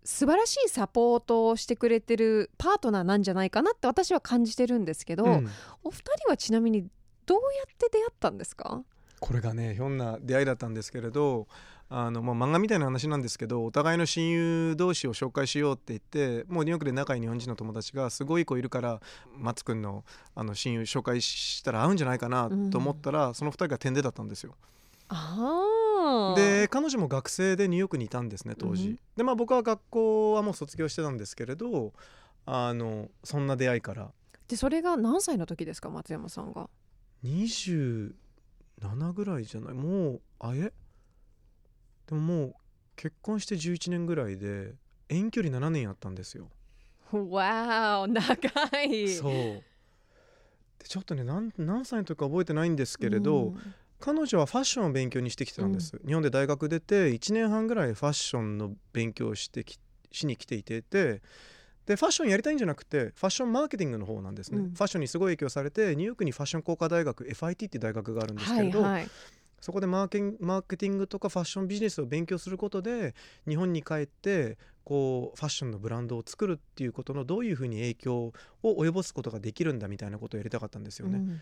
[0.04, 5.48] 素晴らしいサポートをしてくれてるパートナーなんじゃないかなって私は感じてるんですけど、うん、
[5.84, 6.86] お二人はちなみに
[7.26, 8.82] どうやって出会ったんですか？
[9.20, 11.46] これがねひょんな出会いだったんですけれど
[11.88, 19.00] あの、まあ、漫画みたいな話なんですけどお互いの親友同士を紹介しようって言ってもうニューヨークで仲いい日本人の友達がすごい子いるから
[19.36, 24.56] 松くんのあの親友紹介したら合うんじゃないかなと思ったら、うん、その2人が点でだったんですよ。
[26.36, 31.92] で彼女も学生でニューヨークにいたんですね当時、うん、でまあ僕は学校はもう卒業してたんですけれど
[32.46, 34.10] あのそんな出会いから。
[34.48, 36.68] でそれが何歳の時ですか松山さんが
[37.24, 38.12] ？27
[39.14, 39.74] ぐらいじゃない？
[39.74, 40.72] もうあえ？
[42.06, 42.54] でももう
[42.96, 44.74] 結婚して11年ぐらいで
[45.08, 46.48] 遠距離7年やったんですよ。
[47.12, 49.08] わー長い。
[49.08, 49.32] そう。
[49.32, 49.62] で
[50.88, 59.78] ちょっとね何何歳の時か覚えてないんですけれど、うん彼女はファッションを勉強にしてきてたんです、うん、日本で大学出て1年半ぐらいファッションの勉強をしてき
[60.10, 61.22] しに来ていてで
[61.96, 69.08] ファッションやりたいんじゃなくてファッションマーケティングの方なんですね、うん、ファッションにすごい影響されてニューヨークにファッション工科大学 FIT って大学があるんですけれど、はいはい、
[69.60, 73.14] そこでマーケマーケティングとかファッションビジネスを勉強することで
[73.48, 78.34] 日本に帰ってこうファッションのブランドを作るっていうことのどういうふうに影響を
[78.64, 81.18] 及ぼすことができるんだみたいなことをやりたかったんですよね。
[81.18, 81.40] うん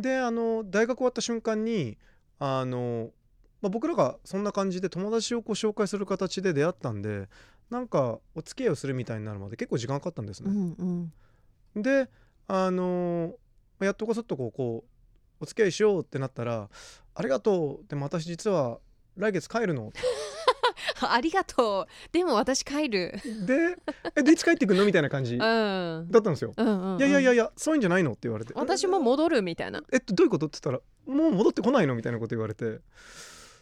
[0.00, 1.98] であの大学終わった瞬間に
[2.38, 3.10] あの、
[3.60, 7.28] まあ、僕らがそんな感じで友達をこう紹介する形で出会ったんで
[7.70, 10.50] なんかお付き合いをするみたいになるまで結構時間かかったんですね。
[10.50, 11.12] うん
[11.76, 12.08] うん、で
[12.46, 13.34] あの
[13.80, 14.88] やっとこそっとこうこう
[15.40, 16.68] お付き合いしようってなったら
[17.14, 18.78] 「ありがとう」でも私実は
[19.16, 19.92] 来月帰るの
[21.10, 22.12] ありがとう。
[22.12, 23.14] でも私帰る。
[23.46, 23.76] で
[24.16, 24.86] えでいつ帰ってくるの？
[24.86, 28.12] みたいな感じ、だったんですよ、うんうんうん、いやいやいやいやそういうんじゃないの？
[28.12, 28.52] って言われて。
[28.54, 29.82] 私も戻るみたいな。
[29.92, 30.46] えっとどういうこと？
[30.46, 31.94] って言ったらもう戻ってこないの？
[31.94, 32.80] みたいなこと言われて。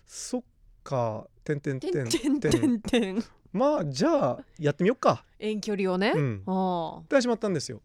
[0.06, 0.42] そっ
[0.82, 1.26] か。
[1.44, 2.08] てんてんてん。
[2.08, 5.24] てんてんてんまあじゃあやってみよっか。
[5.38, 6.42] 遠距離をね、うん、
[7.08, 7.80] で始まったんですよ。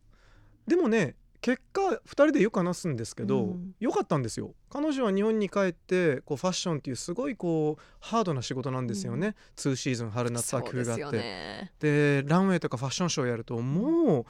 [0.67, 4.54] でもね結果2人でよく話すんですけど、うん、よかったんですよ。
[4.69, 11.71] 彼女は日本に帰ってこうファッションっていうすごいこうハードな仕事なんですよね、うん、2シーズン春夏秋冬があって。
[11.80, 14.25] で、ね、ランウェイとかファッションショーやるとも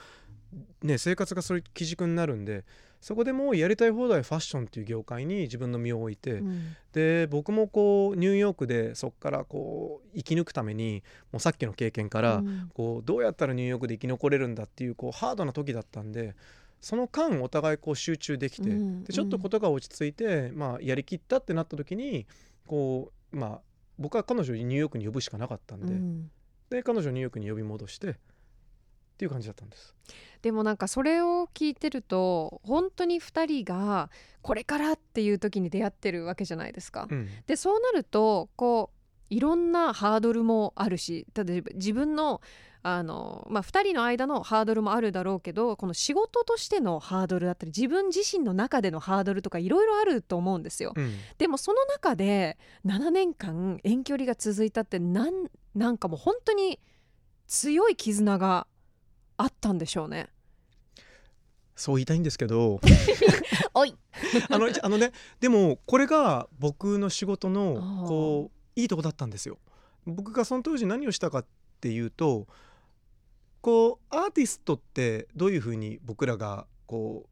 [0.83, 2.63] うね生活がそれ基軸になるんで
[3.01, 12.43] そこでもうやりたい放題ファッションっていう業界に自分の身を置いて、うん、で僕もこうニューヨークでそこからこう生き抜くためにもうさっきの経験から、
[12.75, 16.35] こうどうやったらニューヨークで生き残れるんだっていうこうハードな時だったんで
[16.81, 22.25] その間お互いこう集中できて、うん、でちょっとことが落ち着いて、まあ、やりきったってなった時に
[22.65, 23.61] こう、まあ、
[23.99, 26.31] 僕は彼女をニューヨークに呼ぶしかなかったんでうん、
[26.69, 28.13] で彼女をニューヨークに呼び戻してっ
[29.17, 29.95] ていう感じだったんです。
[30.41, 34.09] でもなんかそれを聞いてると本当に2人が
[34.41, 37.07] これからっていう時に出会ってるわけじゃないですか。
[37.07, 38.89] うん、でそうなるとこ
[39.29, 42.41] ういろんなハードルもあるし例えば自分の
[42.83, 56.79] あの、まあ、2人の間のハードルもあるだろうけどこの仕事としてのハードルだったり自分自身の中でのハードルとかいろいろあると思うんですよ、うん、でもその中で7年間遠距離が続いたってなんなんかもう本当に
[57.47, 58.67] 強い絆が
[59.37, 60.29] あったんでしょうね。
[61.75, 62.79] そう言いたいんですけど。
[63.73, 63.95] おい。
[64.49, 69.57] あのあのねでもこれが僕の仕事のこういいとこだったんですよ。
[70.05, 71.45] 僕がその当時何をしたかっ
[71.79, 72.47] ていうと
[73.61, 77.31] こうアーティストってどういうふうに僕らがこう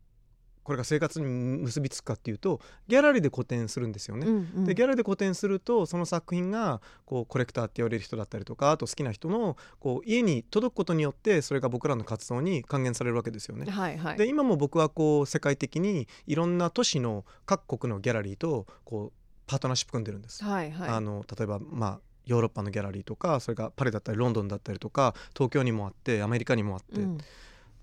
[0.70, 4.28] これが生活に結びつくかっていうとギャラリーで個展するんですよね。
[4.28, 13.66] うんうん、でギャラリーで個展するとその作品がこうコレクターって言われる人だったりとかあと好きな人のこう家に届くことによってそれが僕らの活動に還元されるわけですよね。
[13.66, 19.14] はいはい、で今も僕はこう世界的にいろんな都市の各国のギャラリーとこう
[19.48, 20.44] パートナーシップ組んでるんです。
[20.44, 27.18] はいはい、あの例えばまあヨーロッパのギャラリーとかそれがパリだったりロンドンだったりとか東京にもあってアメリカにもあって、うん、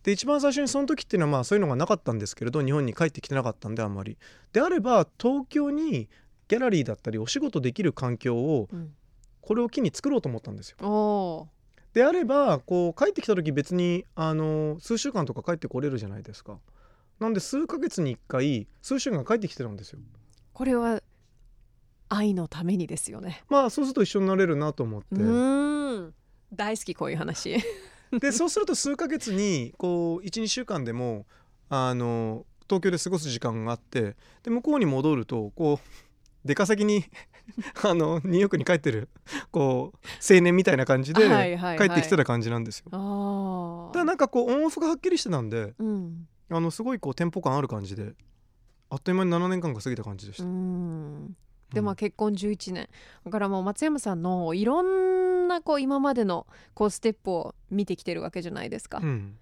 [0.03, 4.17] で一番最初にその時っていうのはまあそういうのがなかったんですけれど日本に帰ってきてなかったんであんまり
[4.53, 6.09] であれば東京に
[6.49, 8.69] ギャラリーだったりお仕事できる環境を、
[9.41, 11.49] これを機に作ろうと思ったんですよ。
[11.93, 16.59] であればこう帰ってきた時別にあの数週間とか帰ってこれるじゃないですか。
[17.19, 19.99] なんで数ヶ月に1回数週間帰ってきてたんですよ。
[20.53, 21.03] これは
[22.09, 23.43] 愛のためにですよね。
[23.49, 25.07] まあそうすると一緒になれるなと思って。
[25.21, 26.15] うん。
[26.53, 27.57] 大好きこういう話。
[28.21, 31.27] でそうすると数ヶ月にこう12週間でも
[31.69, 37.05] あの東京で過ごす時間があってで向こうに戻るとこう出稼ぎに
[37.83, 39.09] あのニューヨークに帰ってる
[39.51, 39.99] こう
[40.35, 41.89] 青年みたいな感じではいはいはい。
[41.89, 42.87] 帰ってきてた感じなんですよ。
[42.93, 46.29] あだからなんかこうオンオフがはっきりしてたんでうん。
[46.49, 48.15] あのすごいこうテンポ感ある感じで
[48.89, 50.49] あっという間に7年間が過ぎた感じでしうた。
[51.73, 51.97] んでまあうん。
[51.97, 52.89] 結婚11年。
[53.25, 59.37] だからもう松山さんのいろんなこう今までのこうステップを見てきてるわけじゃないですか、うん。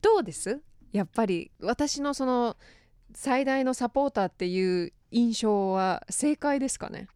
[0.00, 0.60] どうです？
[0.92, 2.56] やっぱり私のその
[3.14, 7.08] 最大のサポーターっていう印象は正解ですかね？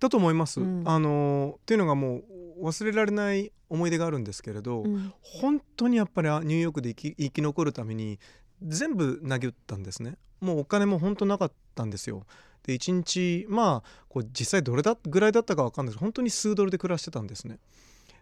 [0.00, 0.60] だと思います。
[0.60, 0.82] うん。
[0.86, 2.22] あのっていうのがも
[2.60, 5.12] う忘れられない思い出があるんですけれど、うん。
[5.20, 8.18] 本当にやっぱりあニューヨークで生き生き残るために
[8.62, 10.16] 全部投げ打ったんですね。
[10.40, 12.24] もうお金も本当なかったんですよ。
[12.64, 16.00] で1日まあこう実際どれだぐらいだったか分かんないです。
[16.00, 17.58] 本当に数ドルで暮らしてたんですね。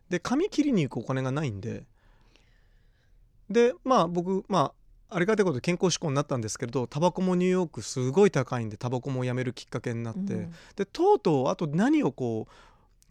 [0.08, 1.84] で髪切りに行くお金がないんで。
[3.50, 4.72] でまあ僕ま
[5.08, 10.54] あありがたいことで健康志向になったんですけれどタバコもニューヨークすごい高いんでタバコもやめるきっかけになって、うん。
[10.74, 12.52] でとうとうあと何をこう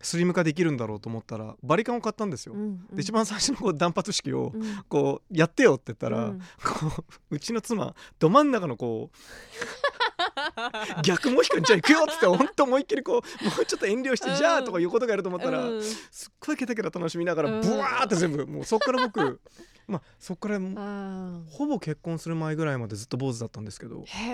[0.01, 4.83] スリム化できるんだろうと思ったらバリカンを買ったんですよ、うんで一番最初のこう断髪式をうん。
[4.87, 6.39] こうやってよって言ったら、うん。
[6.39, 9.15] こううちの妻ど真ん中のこう
[11.03, 14.35] 逆もひかにじゃあ行くよって言って本当思いっきりこうもうちょっと遠慮して、うん。
[14.35, 15.83] じゃあとかいうことがやると思ったら、うん。
[15.83, 17.61] すっごいケタケタ楽しみながらうん。
[17.61, 19.39] ブワーって全部もうそっから僕
[19.87, 24.03] まあそっからほぼ結婚する前ぐらいまでずっと坊主だったんですけど。
[24.05, 24.31] へ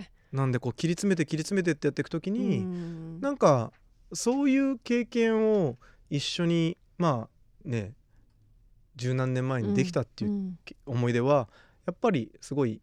[0.00, 3.20] えなんでこう切り詰めて切り詰めてってやっていく時に、うん。
[3.20, 3.72] なんか
[4.12, 5.76] そういう経験を
[6.10, 7.28] 一緒にま
[7.64, 7.94] あね
[8.96, 11.48] 十何年前にできたっていううん思い出は
[11.86, 12.80] やっぱりすごい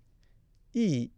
[0.74, 1.12] いい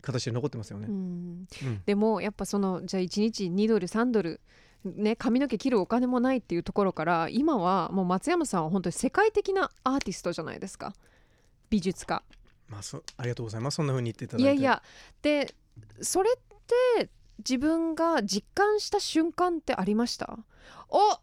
[0.00, 0.86] 形で残ってますよね。
[0.88, 1.46] うん。
[1.62, 1.82] うん。
[1.84, 4.40] でもやっぱそのじゃあ1日2ドル3ドル
[4.84, 10.94] ね髪の毛切るお金もないっていうところから今はもう松山さんは本当に世界的なアーティストじゃないですか。
[11.68, 12.22] 美術家。
[12.68, 13.76] まあそありがとうございます。
[13.76, 14.42] そんな風に言っていただいて。
[14.42, 14.82] いやいや。
[15.22, 15.54] で
[16.00, 16.38] それっ
[16.96, 20.38] て自分が実感した瞬間ってありました？
[20.88, 21.18] お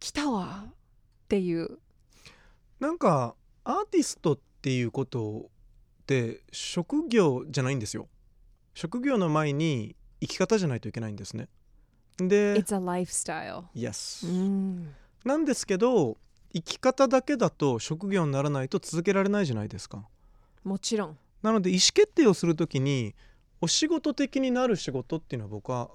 [0.00, 0.64] 来たわ。
[0.68, 0.72] っ
[1.28, 1.78] ていう。
[2.80, 5.50] なんかアーティストっていうこと
[6.02, 8.08] って職業じゃないんですよ。
[8.74, 11.48] 職業の前に生き方じゃないといけないんですね。
[12.18, 13.64] で It's a lifestyle.
[13.74, 14.94] Yes、うん。
[15.24, 16.18] なんですけど
[16.52, 20.06] 生き方だけだと職業にならないと続けられないじゃないですか。
[20.62, 21.18] もちろん。
[21.42, 23.14] なので意思決定をするときに
[23.60, 25.90] お仕事的になる仕事っていうのは僕は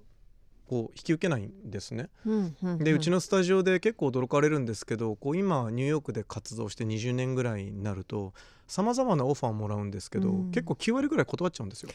[0.68, 2.10] こう引き受けないんですね。
[2.26, 8.34] うんうんでうちのスタジオで結構驚かれるんですけどこう今ニューヨークで活動して20年ぐらいになると
[8.68, 11.90] さまざまなオファーをもらうんですけど、うん結構9割ぐらい断っちゃうんですよ。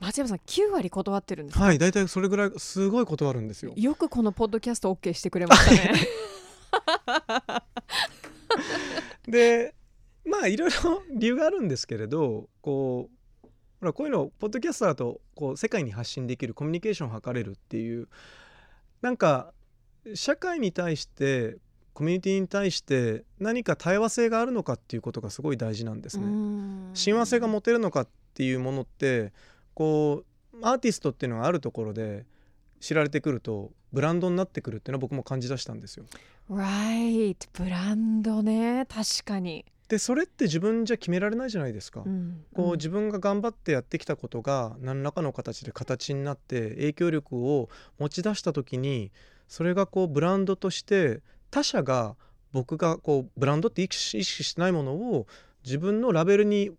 [0.00, 1.64] 松山さん9割断ってるんですか？
[1.64, 3.72] はい大体それぐらいすごい断るんですよ。
[3.76, 6.00] よくこのポッドキャスト OK してくれましたね。
[9.28, 9.74] で
[10.24, 13.16] まあいろいろ理由があるんですけれどこう
[13.80, 18.08] ほらこういうのポッドキャストだとこう世界に発信できるコミュニケーションを図れるっていう
[19.00, 19.52] なんか
[20.14, 21.56] 社会に対して
[21.94, 26.24] コミュニティに対して何か対話性があるのかっていうことがすごい大事なんですね。
[26.94, 29.32] 親和性が持てるのかっていうものって
[29.74, 32.26] こうアーティストっていうのがあるところで
[32.80, 36.06] 知られてくるとブランドになってくるっていうのは僕も感じ出したんですよ。
[36.50, 39.64] Right ブランドね確かに。
[39.90, 42.04] でそれって自分じゃ決められないじゃないですか。
[42.06, 42.44] うん。
[42.54, 49.10] こう自分が頑張ってやってきたことが何らかの形で形になって影響力を持ち出した時に
[49.48, 52.14] それがこうブランドとして他者が
[52.52, 55.26] 僕がこうブランドって意識してないものを
[55.64, 56.70] 自分のラベルに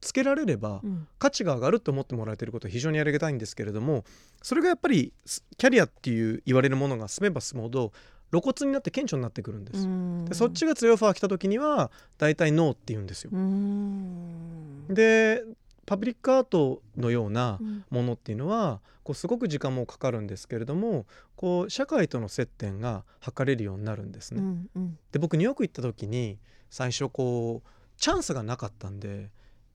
[0.00, 1.06] つけられればうん。
[1.20, 4.02] 価値が上がると思ってもらえてることは非常にありがたいんですけれども
[4.42, 7.92] それがやっぱりすキャリアっていう言われるものが進めば進むほど
[8.30, 9.86] 露骨になって顕著になってくるんです。
[9.86, 13.30] うんでそっちが強いオファー来た時には大体ノーって言うんですよ。
[13.32, 15.42] うんで
[15.86, 21.06] パブリックアートのようなうんものっていうのはこうすごく時間もかかるんですけれども
[21.36, 24.42] こう社会との接点が図れるようになるんですうね。
[24.42, 26.38] んうんで僕ニューヨーク行った時に
[26.70, 27.68] 最初こう
[28.00, 29.30] チャンスがなかったんで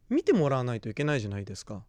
[0.10, 1.84] 見てもらわないといけないじゃないですか。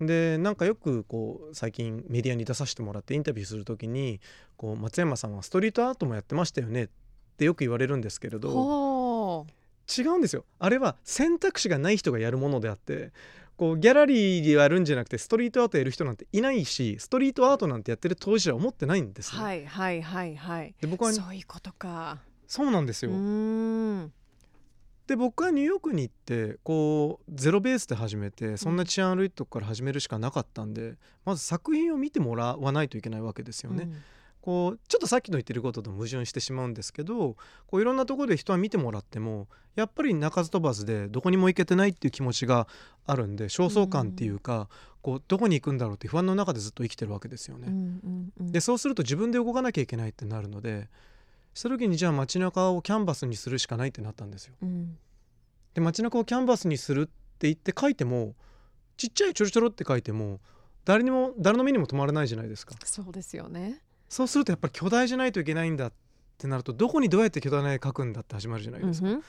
[0.00, 4.20] でなんかよくこう最近メディアに出させてもらってインタビューする時に
[4.56, 6.88] こう松山さんはストリートアートもやってましたよねっ
[7.36, 9.46] てよく言われるんですけれどほ
[9.98, 13.12] 違うんですよあれは選択肢がない人がやるものであって
[13.56, 20.74] こうギャラリーでやるんじゃなくてストリートアートやる人なんていないしストリートアートなんてやってる当事者は思ってないんですはいはいはいはい。
[20.80, 22.20] で僕はそういうことか。
[22.46, 24.10] そうなんですうよ。
[25.10, 30.94] んで僕はニューヨークに行ってこうゼロベースで始めてそんな治安悪いとこから始めるしかなかったんで
[31.24, 33.90] まず作品を見てもらわないといけないわけですよね。
[34.40, 37.36] こうちょっとさっきの言ってることと矛盾してしまうんですけど
[37.66, 42.66] こういろんなところで人は見てもらってもやっぱり鳴かず飛ばずでどこにも行けてないっていう気持ちが
[43.06, 44.68] あるんで焦燥感っていうか、
[45.02, 47.66] こうどこに行くんだろうって不安の中でずっと生きてるわけですよね。
[47.68, 50.88] うんうんうんでそうすると自分で動かなきゃいけないってなるので
[51.54, 54.54] した時にじゃあ街中をキャンバスにするしかないってなったんですよ。
[54.62, 54.98] うん
[55.74, 58.34] で街中をキャンバスにするって言って書いても
[58.96, 60.40] ちっちゃいちょろちょろって書いても
[60.84, 62.74] 誰にも誰の目にも止まらないじゃないですか。
[62.84, 63.80] そうですよね。
[64.08, 65.92] そうするとやっぱり巨大じゃないといけないんだっ
[66.38, 69.08] てなるとどこにどうやって巨大な絵描くんだって始まるじゃないですか。
[69.08, 69.22] うん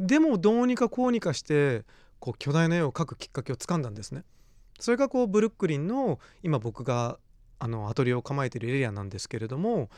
[0.00, 1.84] でもどうにかこうにかして
[2.20, 4.22] こう巨大な絵を描くきっかけをつかんだんですね。
[4.78, 7.18] それがこうブルックリンの今僕が
[7.58, 9.90] あのアトリエを構えているエリアなんですけれども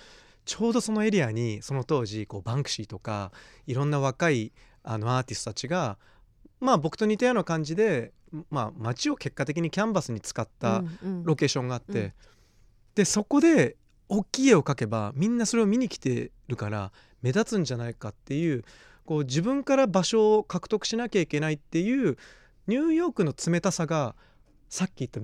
[0.51, 3.31] ちょうどそのエリアにその当時こうバンクシーとか
[3.69, 4.51] いろんな若い
[4.83, 5.97] あのアーティストたちが
[6.59, 8.13] まあ僕と似たような感じで、
[8.51, 11.23] まあ、街を結果的にキャンバスに使ったうんうん。
[11.23, 12.13] ロケーションがあって、うん。
[12.97, 13.77] でそこで
[14.09, 16.91] 大きい絵を描けばみんなそれを見に来てるから
[17.23, 18.65] 目立つんじゃないかっていう
[19.07, 22.19] こう自分から場所を獲得しなきゃいけないっていう
[22.67, 24.17] ニューヨークの冷たさが
[24.69, 25.21] さっき言った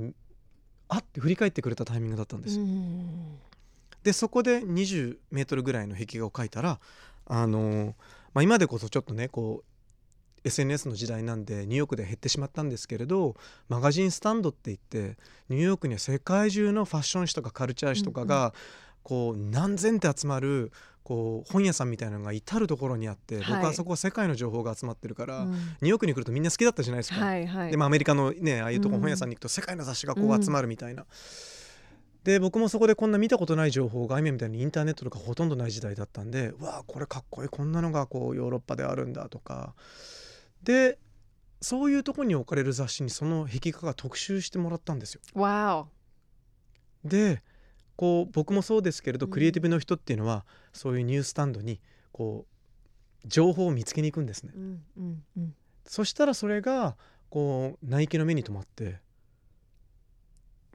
[0.88, 2.62] あって振り返ってくれたタイミングだったんですよ。
[2.62, 3.40] うん
[4.06, 6.78] でそこで20メートルぐらいの壁画を描いたら
[7.28, 7.96] あの
[8.34, 13.34] まあ、今でこそちょっとねこう SNS の時代なんでニューヨークで減ってしまったんですけれど
[13.68, 18.54] マガジンスタンドって言ってニューヨークには世界中のファッション誌とかカルチャー誌とかが
[19.02, 20.70] こう何千って集まる
[21.02, 27.24] こう本屋さんみたいなのが至る所にあって僕はそこは世界の情報が集まってるから、うんニューヨークに来るとみんな好きだったじゃないですか。
[27.24, 27.70] はいはい。
[27.72, 31.06] でまあ、アメリカのねああいうとこうん本屋さんに行くと世界の雑誌がこう集まるみたいな。
[32.26, 39.76] で僕もそこでこんな見たことない情報が今みたいにインターネットとかほとんどない時代だったんでわあこれかっこいいこんなのがこうヨーロッパであるんだとか
[40.64, 40.98] で
[41.60, 45.20] そういうとこに置かれる雑誌にその壁画が特集してもらったんですよ。
[45.34, 45.86] わ
[47.04, 47.44] で
[47.94, 52.44] こう僕もそうですけれどうんクリエイティブの人っていうのはそういうニュースタンドにこ
[53.24, 54.58] う情報を見つけに行くんですねお。。
[54.58, 55.54] うんうんうん。
[55.84, 56.96] そしたらそれが
[57.30, 58.98] こうナイキの目に留まって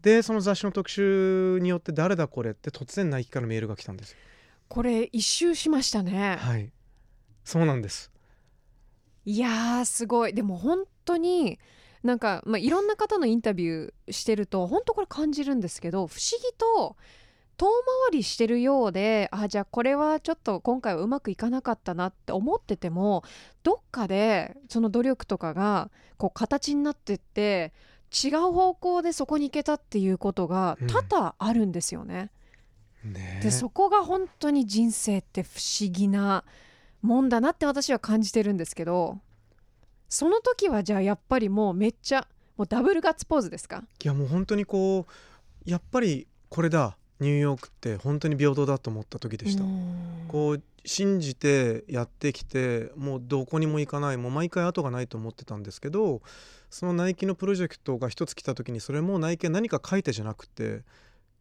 [0.02, 4.18] でその雑誌の特集によって誰だこれって突然ナイキからメールが来たんですよ。
[4.68, 6.38] これ一周しましたね。
[6.40, 6.72] はい
[7.44, 8.12] そうなんです。
[9.26, 11.60] いやーすごいでも本当に
[12.04, 16.96] なんか、まあ、いろんな方のインタビューしてると本当これ感じるんですけど不思議と
[17.58, 17.68] 遠
[18.10, 23.24] 回りしてるようであじゃあこれはちょっと今回はうまくいかなかったなって思ってても
[23.62, 27.72] どっかでその努力とかがこう形になってって
[28.12, 30.88] 違う方向でそこに行けたっていうことがうん。
[30.88, 32.30] 多々あるんですよね。
[33.04, 33.40] ね。
[33.40, 36.44] えでそこが本当に人生って不思議な
[37.02, 39.20] もんだなって私は感じてるんですけど
[40.10, 43.84] その時はじゃあやっぱりもうめっちゃもうダブルガッツポーズですか？
[44.04, 46.98] いやもう本当にこうやっぱりこれだ。
[47.20, 49.64] ニューヨークって本当に平等だと思った時でした。
[50.28, 54.18] こう信じてやってきてもうどこにも行かない。
[54.18, 56.24] もう毎回後がないと思ってたんですけど
[56.72, 60.84] そのナイキのプロジェクトが一つ来た時にそれもナイキが何か書いてじゃなくて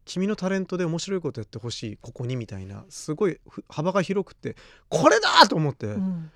[0.03, 2.83] 君のタレントで面白いことやってほしいここにみたいな。
[2.89, 4.57] すごいふ幅が広くて
[4.89, 6.31] これだと思って、うん。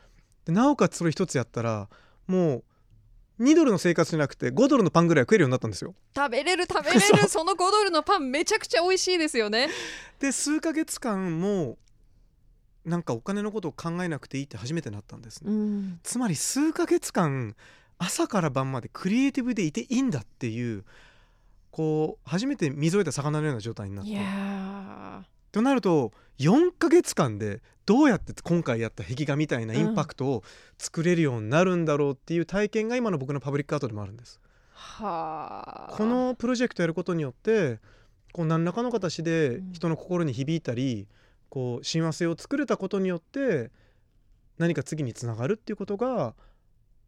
[0.45, 1.89] でなおかつそれ一つやったら
[2.25, 2.63] も
[3.39, 5.93] う2ドルの生活じゃなくて5ドルのパンぐらいは食えるようになったんですよ。
[6.15, 7.27] 食べれる食べれる。
[7.27, 9.67] その5ドルのパンめちゃくちゃ美味しいですよね。
[10.19, 11.77] で数ヶ月間も
[12.85, 15.51] うなんかお金のことを考えなくていいって初めてなったんですね。
[15.51, 15.99] うん。
[16.03, 17.55] つまり数ヶ月間
[17.97, 20.83] 朝から晩までクリエイティブでいていいんだっていう
[21.71, 30.43] こう初めて水を得た魚のような状態になっいてやとなると4ヶ月間でどうやって今回やった壁画みたいなインパクトを
[30.77, 34.39] 作れるようになるんだろうっていう体験が今の僕のパブリックアートでもあるんです。
[34.73, 35.93] ーはあ。
[35.95, 37.79] このプロジェクトやることによって
[38.33, 41.07] こう何らかの形でうん人の心に響いたり、
[41.49, 43.71] こう親和性を作れたことによって
[44.57, 46.35] 何か次につながるっていうことが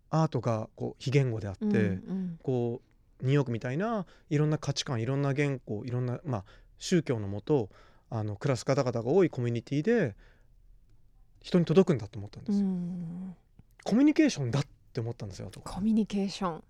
[0.10, 2.40] アートがこう非言語であって、うんうん。
[2.44, 2.82] こ
[3.22, 6.44] うニューヨークみたいないろんな価値観いろんな言語いろんな、まあ、
[6.78, 7.70] 宗教のもと
[8.10, 10.16] あの暮らす方々が多いコミュニティで
[11.42, 13.36] 人に届くんだと思ったんでうすよ、ん。
[13.84, 16.64] コミュニケーションだって思ったんですよあとコミュニケーション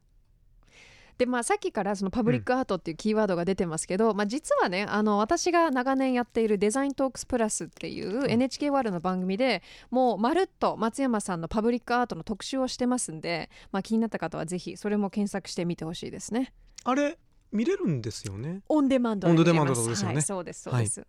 [1.17, 16.53] でまあさっきからそのパブリックアートっていうキーワードが出てますけど、まあ、実はねあの私が長年やっているデザイントークスプラスっていう NHK ワールドの番組でもうまるっと松山さんのパブリックアートの特集をしてますんで、まあ、気になった方はぜひそれも検索してみてほしいですね。
[16.83, 17.17] あれ
[17.51, 18.61] 見れるんですよね？
[18.69, 20.15] オンデマンドでオンデマンドですよね。
[20.15, 21.07] はい、そうですそうです、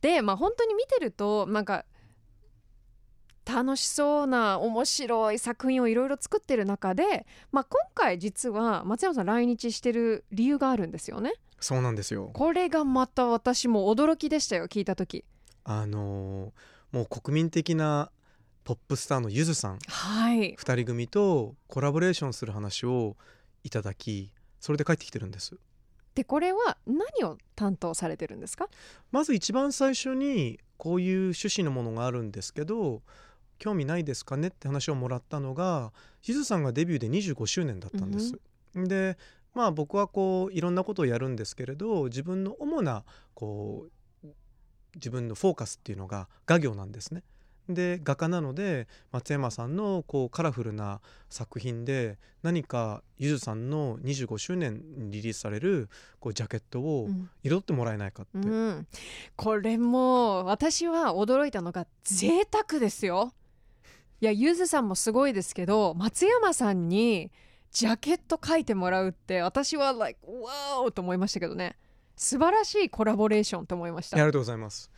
[0.00, 1.84] でまあ本当に見てるとなんか
[3.48, 11.32] 楽しそうな面白い作品をいろいろ作ってる中で、まあ、今回実は松山さん来日してる理由があるんですよね。
[11.60, 12.30] そうなんですよ。
[12.34, 15.24] これがまた私も驚きでしたよ聞いた時。
[15.64, 16.52] あのー
[16.92, 18.10] もう国民的な
[18.64, 19.78] ポップスターのゆずさん。
[19.88, 20.54] はい。
[20.54, 23.16] 2人組とコラボレーションする話を
[23.64, 24.30] いただき
[24.60, 25.56] それで帰ってきてるんです。
[26.14, 28.68] でこれは何を担当されてるんですか？
[29.12, 33.02] まず一番最初にこういう趣旨のものがあるんですけど
[33.58, 35.92] 興味ないですかねって話をもらったのが
[36.24, 38.38] ゆずさんがデビューで25周年だったんです。
[38.74, 39.16] で
[39.54, 43.04] まあ僕はこういろんなことをやるんですけれど自分の主な
[43.34, 43.86] こ
[44.22, 44.28] う
[44.96, 47.22] 自分のフォーカスっていうのが画業なんですね。
[47.68, 55.88] で画家なので松山さんのこうカラフルな作品で何かゆずさんの25周年にリリースされる
[56.20, 57.28] こうジャケットをうん。
[57.42, 58.86] 彩ってもらえないかって、うん、
[59.36, 63.32] これも私は驚いたのが贅沢ですよ
[64.20, 67.30] いやゆずさんもすごいですけど松山さんに
[67.70, 71.76] ジャケット書いてもらうって私は like わーと思いましたけどね。
[72.16, 74.16] 素晴らしいコラボレーションと思いました。
[74.16, 74.90] ありがとうございます。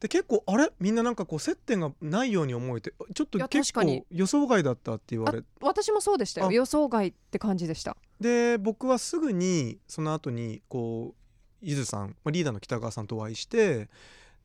[0.00, 0.72] で結構あれ？
[0.80, 6.48] みんななんかこう接点がないように思えてちょっと結構予想外だったって言わあれ私もそうでしたよ。
[6.48, 6.52] あ。
[6.52, 7.96] 予想外って感じでした。
[8.18, 11.14] で僕はすぐにその後にこう
[11.62, 13.88] ゆずさんまあリーダーの北川さんとお会いして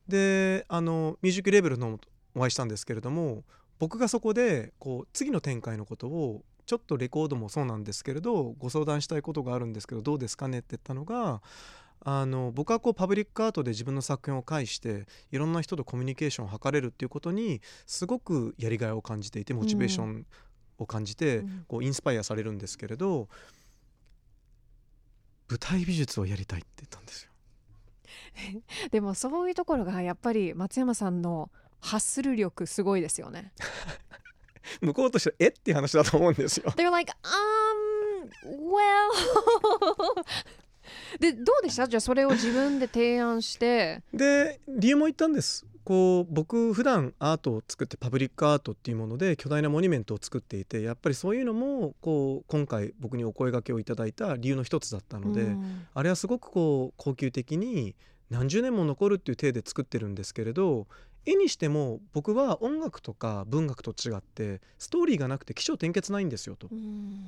[0.06, 1.98] であのミュージックレベルの
[2.36, 3.42] お会いしたんですけれども
[3.80, 11.42] 僕がそこでこう次の展開のことをちょっとレコードもそうなんですけれどご相談したいことがあるんですけどどうですかねって言ったのが
[12.02, 20.26] あの僕はこうパブリックアートで自分の作品を介していろんな人とコミュニケーションを図れるっていうことにすごくやりがいを感じていてモチベーション
[20.78, 23.28] を感じて、うんこうインスパイアされるんですけれど
[25.48, 27.30] 舞台美術をやりたいって言ったんですよ。
[28.90, 31.50] でもそういうところがやっぱり松山さんの
[31.80, 33.52] 発する力すごいですよね
[34.80, 36.70] 向こうとしてはえっていう話だと思うんですよ。
[36.76, 40.24] They're like, um, well
[41.18, 41.88] でどうでした？
[41.88, 45.66] じゃあそれを自分で提案してで理由も言ったんです。
[45.82, 57.96] こう僕普段アートを作ってパブリックアートっていうもので巨大なモニュメントを作っていてやっぱりそういうのもこう今回僕にお声掛けをいただいた理由の一つだったので、うんあれはすごくこう高級的に
[58.28, 60.86] 何十年も残るっていう体で作ってるんですけれど
[61.26, 66.68] 絵にしても僕は音楽とか文学と違ってストーリーがなくて起承転結ないんですよと。
[66.70, 67.26] うん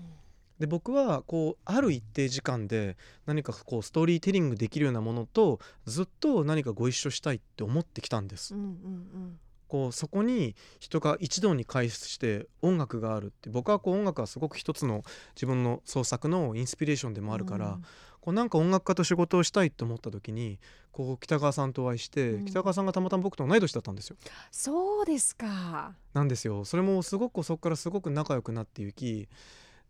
[0.59, 8.55] で僕はこうある一定時間で何かこうストーリーテリングできるようなものとずっと何かご一緒したいって思ってきたんです。
[8.55, 15.03] うんうんこうそこに人が一堂に会して音楽があるって僕はこう音楽はすごく一つの
[15.35, 17.85] 自分の創作のインスピレーションでもあるから、うん
[18.23, 20.61] こうなんか音楽家と仕事をしたいと思った時に
[20.93, 22.45] こう北川さんとお会いして、うん。
[22.45, 24.17] 北川さんがたまたま僕と同い年だったんですよ。
[24.51, 25.95] そうですか。
[26.13, 26.65] なんですよ。
[26.65, 29.29] それもすごくそこからすごく仲良くなっていき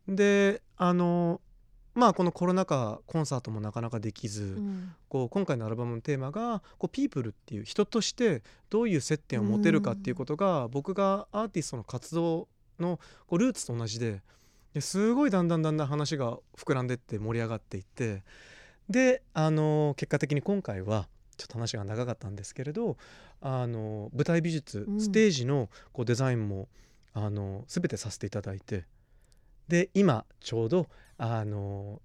[0.06, 1.40] であの
[1.94, 4.94] まあこのコロナ禍コンサートもなかなかできず、うん。
[5.08, 12.48] こう今回のアルバムのテーマがこうピープルっていう人としてどういう接点を持てるかっていうことが、僕がアーティストの活動
[12.78, 14.22] のこうルーツと同じで
[14.72, 18.22] ですごいだんだんだんだん話が膨らんでって盛り上がっていって
[18.92, 22.96] であの結果的に今回はちょっと話が長かったんですけれど
[23.40, 25.00] あの舞台美術うん。
[25.00, 26.68] ステージのこうデザインも
[27.14, 28.84] あの全てさせていただいて
[29.68, 30.86] で今ちょうど
[31.18, 32.00] あの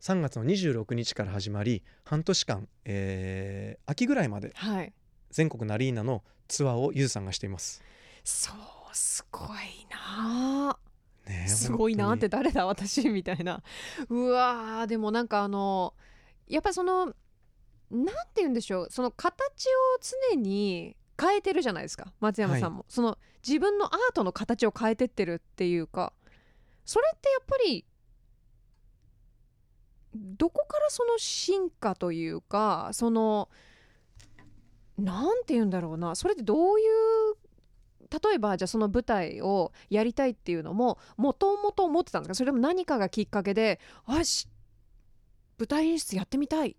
[0.00, 4.92] 3月の26日から始まり半年間、えー秋ぐらいまではい。
[5.30, 7.82] 全国のアリーナのツアーをゆずさんがしています。
[8.24, 8.56] そう
[8.96, 10.78] すごいな
[11.26, 13.62] ねえすごいなって本誰だ私みたいな。
[14.08, 15.94] うわーでもなんかあの
[16.48, 19.70] やっぱりそのなんて言うんでしょうその形を
[20.32, 23.16] 常に変えてるじゃないですか松山さんも、その
[23.46, 26.12] 自分のアートの形を変えてってるっていうか
[26.84, 27.84] それってやっぱり
[30.14, 33.48] どこからその進化というかその
[34.98, 37.36] なんて言うんだろうなそれってどういう
[38.08, 42.34] 例えばじゃあその舞台をやりたいっていうのももともと思ってたんですか？
[42.34, 44.48] それとも何かがきっかけであし
[45.58, 46.76] 舞台演出やってみたい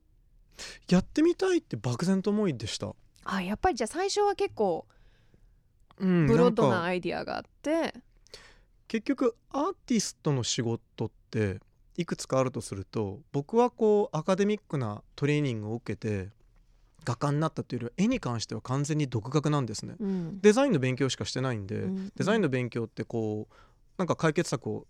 [0.90, 2.94] やってみたいって漠然と思いでした。
[3.26, 4.86] あやっぱりじゃあ最初は結構
[6.00, 7.94] うんブロッドなアイディアがあって
[8.88, 11.60] 結局アーティストの仕事って
[11.98, 16.30] いくつかあるとすると僕はこうアカデミックなトレーニングを受けて
[17.04, 19.96] 画家になったというよりは絵に関しては完全に独学なんですね。
[20.00, 23.54] うんデザインの勉強しかしてないんで、うんデザインの勉強ってこう
[23.98, 24.86] なんか解決策を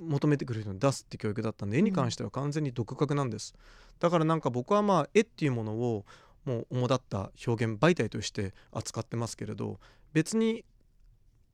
[0.00, 3.54] 求めてくる人に出すって教育だったんで絵に関しては完全に独学なんです、
[3.98, 6.04] だからなんか僕はまあ絵っていうものを
[6.44, 9.78] もう主だった表現媒体として扱ってますけれど
[10.12, 10.64] 別に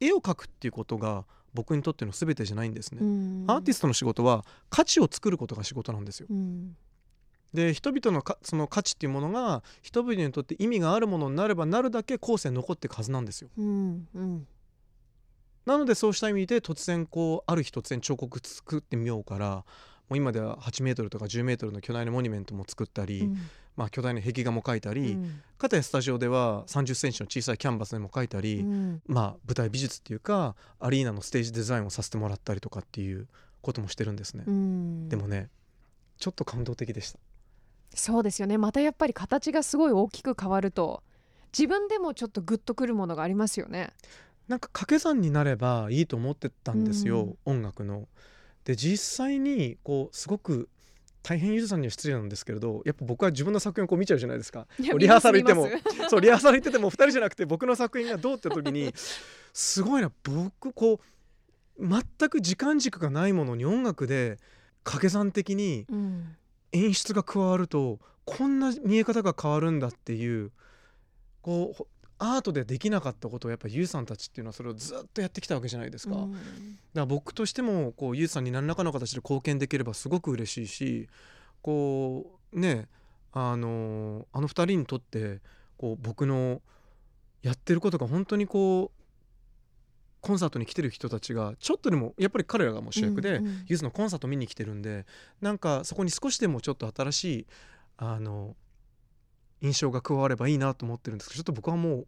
[0.01, 1.25] 絵を描くっていうことが
[1.55, 3.45] 僕にとっての全てじゃないんですね、うん。
[3.49, 6.27] アーティストの仕事は価値を作ることが仕事なんですよ。
[6.31, 6.77] うん。
[7.55, 13.49] で人々のかその価値っていうものが人々にとって意味があるものになればなるだけ後世に残っていくはずなんですよ。
[13.57, 14.47] うんうん
[15.67, 19.65] なのでそうした意味で突然こうある日突然彫刻作ってみようから
[20.09, 23.37] もう今では8メートルとか10メートルの巨大なモニュメントも作ったり、うん。
[23.77, 25.43] まあ、巨大な壁画も描いたり、うん。
[25.59, 29.03] かたやスタジオでは3 0センチの小さいキャンバスでも描いたり、うん。
[29.07, 33.27] まあ舞台美術っていうかアリーナのステージデザインをさせてもらったりとかっていう
[33.63, 35.09] こともしてるんですね、うん。
[35.09, 35.51] でもね
[36.19, 37.19] ちょっと感動的でした。
[37.95, 38.59] そうですよね。
[38.59, 41.03] またやっぱり形がすごい大きく変わると
[41.57, 43.93] 自分でもちょっとグッとくるものがありますよね。
[44.49, 48.09] なんか掛け算になればいいと思ってたんですよ、音楽の。
[48.65, 50.69] で実際にこうすごく
[51.23, 54.67] 大変ゆずさんには失礼なんですけれどやっぱ僕は自分の作品をこう見ちゃうじゃないですか。
[54.79, 55.69] リハーサル行っても
[56.09, 58.93] そうリハーサル行ってても2人じゃなくて僕の作品がどうって時に
[59.53, 61.01] すごいな僕こ
[61.79, 64.39] う全く時間軸がないものに音楽で
[64.85, 66.37] 掛け算的にうん
[66.73, 70.51] 演出が加わるとこんな見え方が変わるんだっていう
[71.41, 71.87] こうほ
[72.19, 76.15] アートでできなかったことをやっぱりゆうさんたちっていうのはそれをずっとやってきたわけじゃないですか。
[76.17, 76.41] うんだか
[76.95, 81.09] ら僕としてもこうゆうさんに何らかの形で貢献できればすごく嬉しいし
[81.63, 82.89] こうね
[83.33, 85.41] あのあの二人にとって
[85.77, 86.63] こう僕の
[87.43, 88.97] やってることが本当にこう
[90.23, 95.07] コンサートに来てる人たちがちょっとでもやっぱり彼らがもう主役で、うんうんゆずのコンサート見に来てるんで
[95.41, 97.47] なんかそこに少しでもちょっと新しい
[97.99, 98.57] あの
[99.61, 102.05] 印象が加わればいいなと思ってるんですけどちょっと僕はも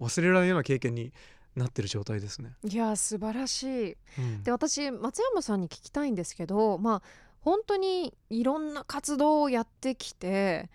[0.00, 1.12] う忘れられないような経験に
[1.54, 2.54] なってる状態ですね。
[2.68, 3.96] いや素晴らしい。
[4.18, 7.02] うんで私松山さんに聞きたいんですけどまあ
[7.40, 10.68] 本当にいろんな活動をやってきて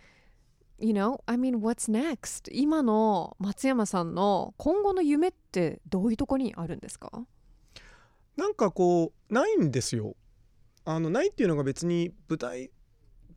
[0.82, 2.50] You know, I mean, what's next?
[2.54, 7.12] 今の松山さんの今後の夢ってどういうところにあるんですか？
[8.38, 10.16] なんかこうないんですよ。
[10.86, 12.72] あのないっていうのが別に舞台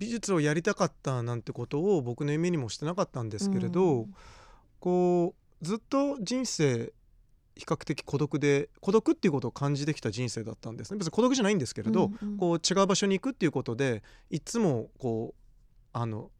[0.03, 4.09] 美術をやりたかったなんてことを僕の夢にもしてなかったんですけれど、
[4.81, 6.93] こうずっと人生
[7.55, 10.99] 比較的孤独で孤独っていうことを感じてきた人生だったんですね。
[10.99, 12.37] 別に孤独じゃないんですけれど、うんうん。
[12.37, 16.33] こう違う場所に行くっていうことでいつもこうあの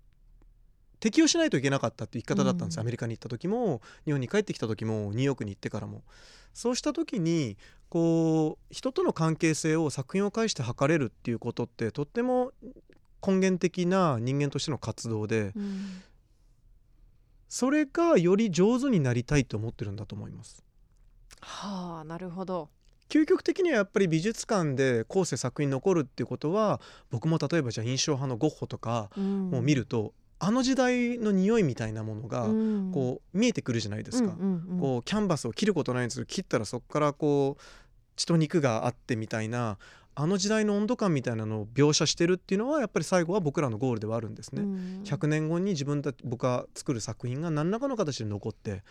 [0.99, 2.83] 適応しないといけなかったっていう生き方だったんです、うん。
[2.83, 6.03] アメリカに行った時も日本に帰ってきた時もニューヨークに行ってからも。
[6.53, 7.57] そうした時に
[7.89, 12.53] こう人との関係性を作品を介して測れるっていうことってとっても
[13.27, 16.03] 根源的な人間としての活動でうん。
[17.49, 20.65] それがより上手になりたいと思ってるんだと思います。
[21.41, 22.71] はあなるほど。
[23.11, 32.91] 究極的にはやっぱり美術館で後世作品残るっていうことは僕も例えばじゃあ印象派のゴッホとかもを見ると、あの時代の匂いみたいなものがうん。
[32.91, 34.33] こう見えてくるじゃないですか。
[34.33, 34.81] うんうんうん。
[34.81, 37.63] こうキャンバスを切ることないんですけど切ったらそこからこう
[38.17, 39.77] 血と肉があってみたいな
[40.15, 44.63] あの時代の温度感みたいなのを描写してるっていうのはやっぱり最後は僕らのゴールではあるんですね。
[44.63, 48.83] うん100年後に自分たち僕が作る作品が何らかの形で残って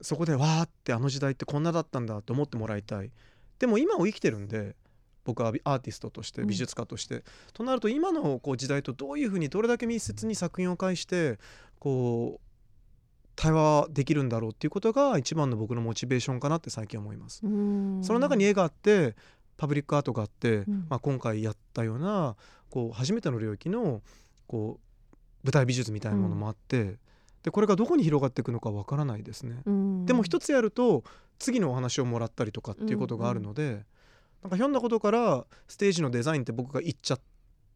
[0.00, 3.10] そこでわーってあの時代ってこんなだったんだと思ってもらいたい
[3.58, 4.76] でも今を生きてるんで
[5.24, 7.22] 僕はアーティストとしてうん美術家として、
[7.52, 11.38] となると今のこう時代とどういうふうにどれだけ密接に作品を介して
[11.78, 12.48] こう
[13.36, 17.40] 対話できるんだろうっていうことが一番の僕のモチベーションかなって最近思います。
[17.44, 19.16] うんその中に絵があって
[19.58, 20.86] パブリックアートがあって、うん。
[20.88, 22.36] まあ、今回やったような
[22.70, 24.00] こう初めての領域の
[24.46, 26.96] こう舞台美術みたいなものもあって、
[27.42, 29.60] でこれがどこに広がっていくのかわからないですね。
[29.66, 30.06] うん。
[30.06, 31.04] でも一つやると
[31.38, 33.84] 次のお話をもらったりとかっていうことがあるので、
[34.42, 37.20] なんかひょんなことからステージのデザインって僕が言っちゃっ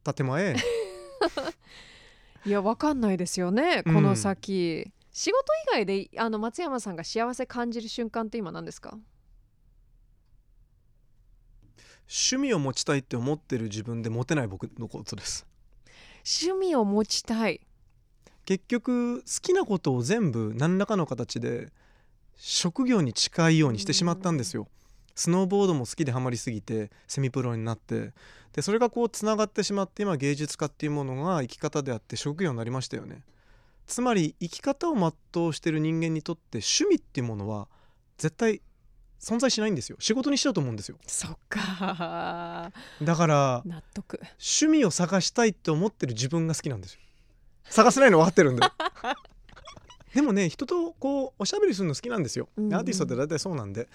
[0.04, 0.54] た手前
[2.46, 3.94] いやわかんないですよねうん。
[3.94, 8.98] この先、仕事以外であの松山さんが幸せ感じる瞬間って今何ですか？
[12.14, 15.46] 趣味を持ちたいって思ってる自分で持てない僕のことです。
[16.24, 17.62] 趣味を持ちたい
[18.44, 21.72] 結局好きなことを全部何らかの形で
[22.36, 24.68] 職業に近いようにしてしまったんですよ。
[25.14, 28.12] スノーボードも好きでハマりすぎてセミプロになって
[28.52, 33.22] でそれがこうつながってしまって今芸術家っていうものが生き方であって職業になりましたよね。
[33.86, 37.68] つまり生き方を全うしてる人間にとって趣味っていうものは
[38.18, 38.60] 絶対
[39.22, 39.96] 存在しないんですよ。
[40.00, 40.96] 仕事にしようと思うんですよ。
[41.06, 42.72] そっか。
[43.00, 44.20] だから納得。
[44.32, 47.00] 趣味を探したいって思ってる自分が好きなんですよ。
[47.66, 48.66] 探せないの分かってるんで。
[50.12, 52.74] でもね人とこうおしゃべりするの好きなんですよ、うんうん。
[52.74, 53.88] アーティストって大体そうなんで。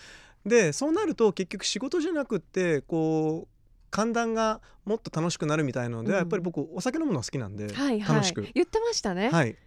[0.45, 6.17] でそうなると結局仕事じゃなくってこう寒暖がもっと楽しくなるみたいなので、うん。
[6.17, 8.15] やっぱり僕お酒飲むの好きなんで、はいはい。
[8.15, 8.47] 楽しく。
[8.53, 9.57] 言ってましたね、はい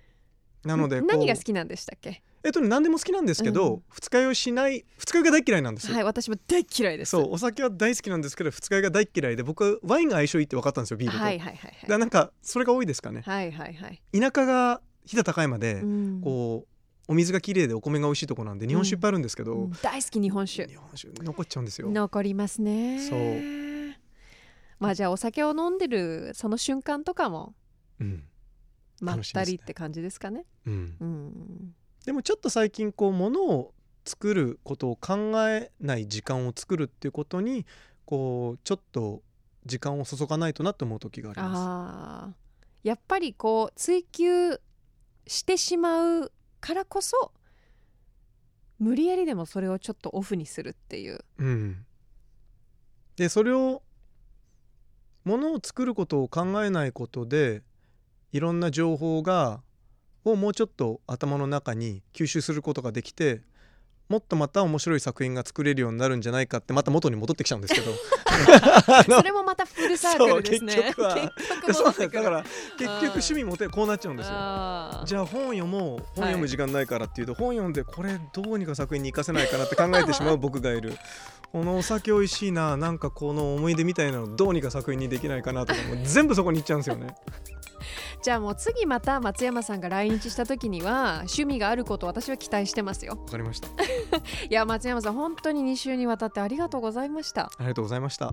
[0.64, 2.22] なので何が好きなんでしたっけ？
[2.42, 3.82] えっとね何でも好きなんですけど、うん。
[3.90, 5.88] 二日酔いしない二日酔いが大嫌いなんです。
[5.88, 7.10] よ、はい私も大嫌いです。
[7.10, 13.22] そうお酒は大好きなんですけど二日酔いが大嫌いで僕はワインが相性いいって分かったんですよビールと、はいはいはいだからなんかそれが多いですかね。
[13.24, 14.02] はいはいはい。
[14.12, 16.20] 田舎が飛騨高山で、うん。
[16.22, 19.72] こうお水がきれいでお米が美味しいとこなんで日本酒いっぱいあるんですけど、うん。
[19.82, 20.66] 大好き日本酒。
[20.66, 21.88] 日本酒残っちゃうんですよ。
[21.90, 23.00] 残りますね。
[23.08, 24.00] そう。
[24.78, 27.54] まあじゃあお酒を飲んでるその瞬間とかも
[28.00, 28.24] うん
[29.00, 30.44] まったりって感じですかね。
[30.66, 31.74] うん、うん。
[32.04, 33.74] でもちょっと最近こう物を
[34.04, 37.66] 作ることを考えない時間を作るっていうことに
[38.04, 39.22] こうちょっと
[39.66, 42.32] 時間を注がないとなって思う時がありまあー
[42.82, 44.58] やっぱりこう追求
[45.26, 47.32] してしまうからこそ
[48.78, 51.18] 無理やりでもそれをちょっとオフにするっていう。
[51.18, 51.24] す。
[51.38, 51.84] うん、
[53.16, 53.82] でそれを
[55.24, 57.62] 物を作ることを考えないことで
[58.32, 59.62] いろんな情報が
[60.24, 63.42] をもうちょっと頭の中に吸収することができて
[64.10, 67.92] もっとまた面白い作品が作れるようになるんじゃないかってまた元に戻ってきちゃうんですけど。
[69.06, 70.74] それもまたフルサークルですね。
[70.82, 71.14] 結局は。
[71.14, 72.42] だから
[72.76, 74.32] 結局趣味持てこうなっちゃうんですよ。
[75.06, 76.02] じゃあ本読もう。
[76.16, 80.92] 本読む時間ないからっていうと、本読んでこれどうにか作品に生かせないかなって考えてしまう僕がいる
[81.52, 87.14] このお酒美味しいななんかこの思い出みたいなのどうにか作品にできないかなとかもう全部そこに行っちゃうんですよね。
[88.22, 93.18] じゃあもう次また松山さんが来日した時には趣味があることを私は期待してますよ。
[93.18, 93.68] わかりました。
[93.68, 93.70] あ
[94.48, 97.50] いや松山さん本当に2週にわたってありがとうございました。
[97.58, 98.32] りがとうございました。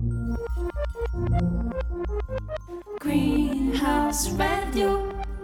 [3.00, 5.37] Greenhouse Radio.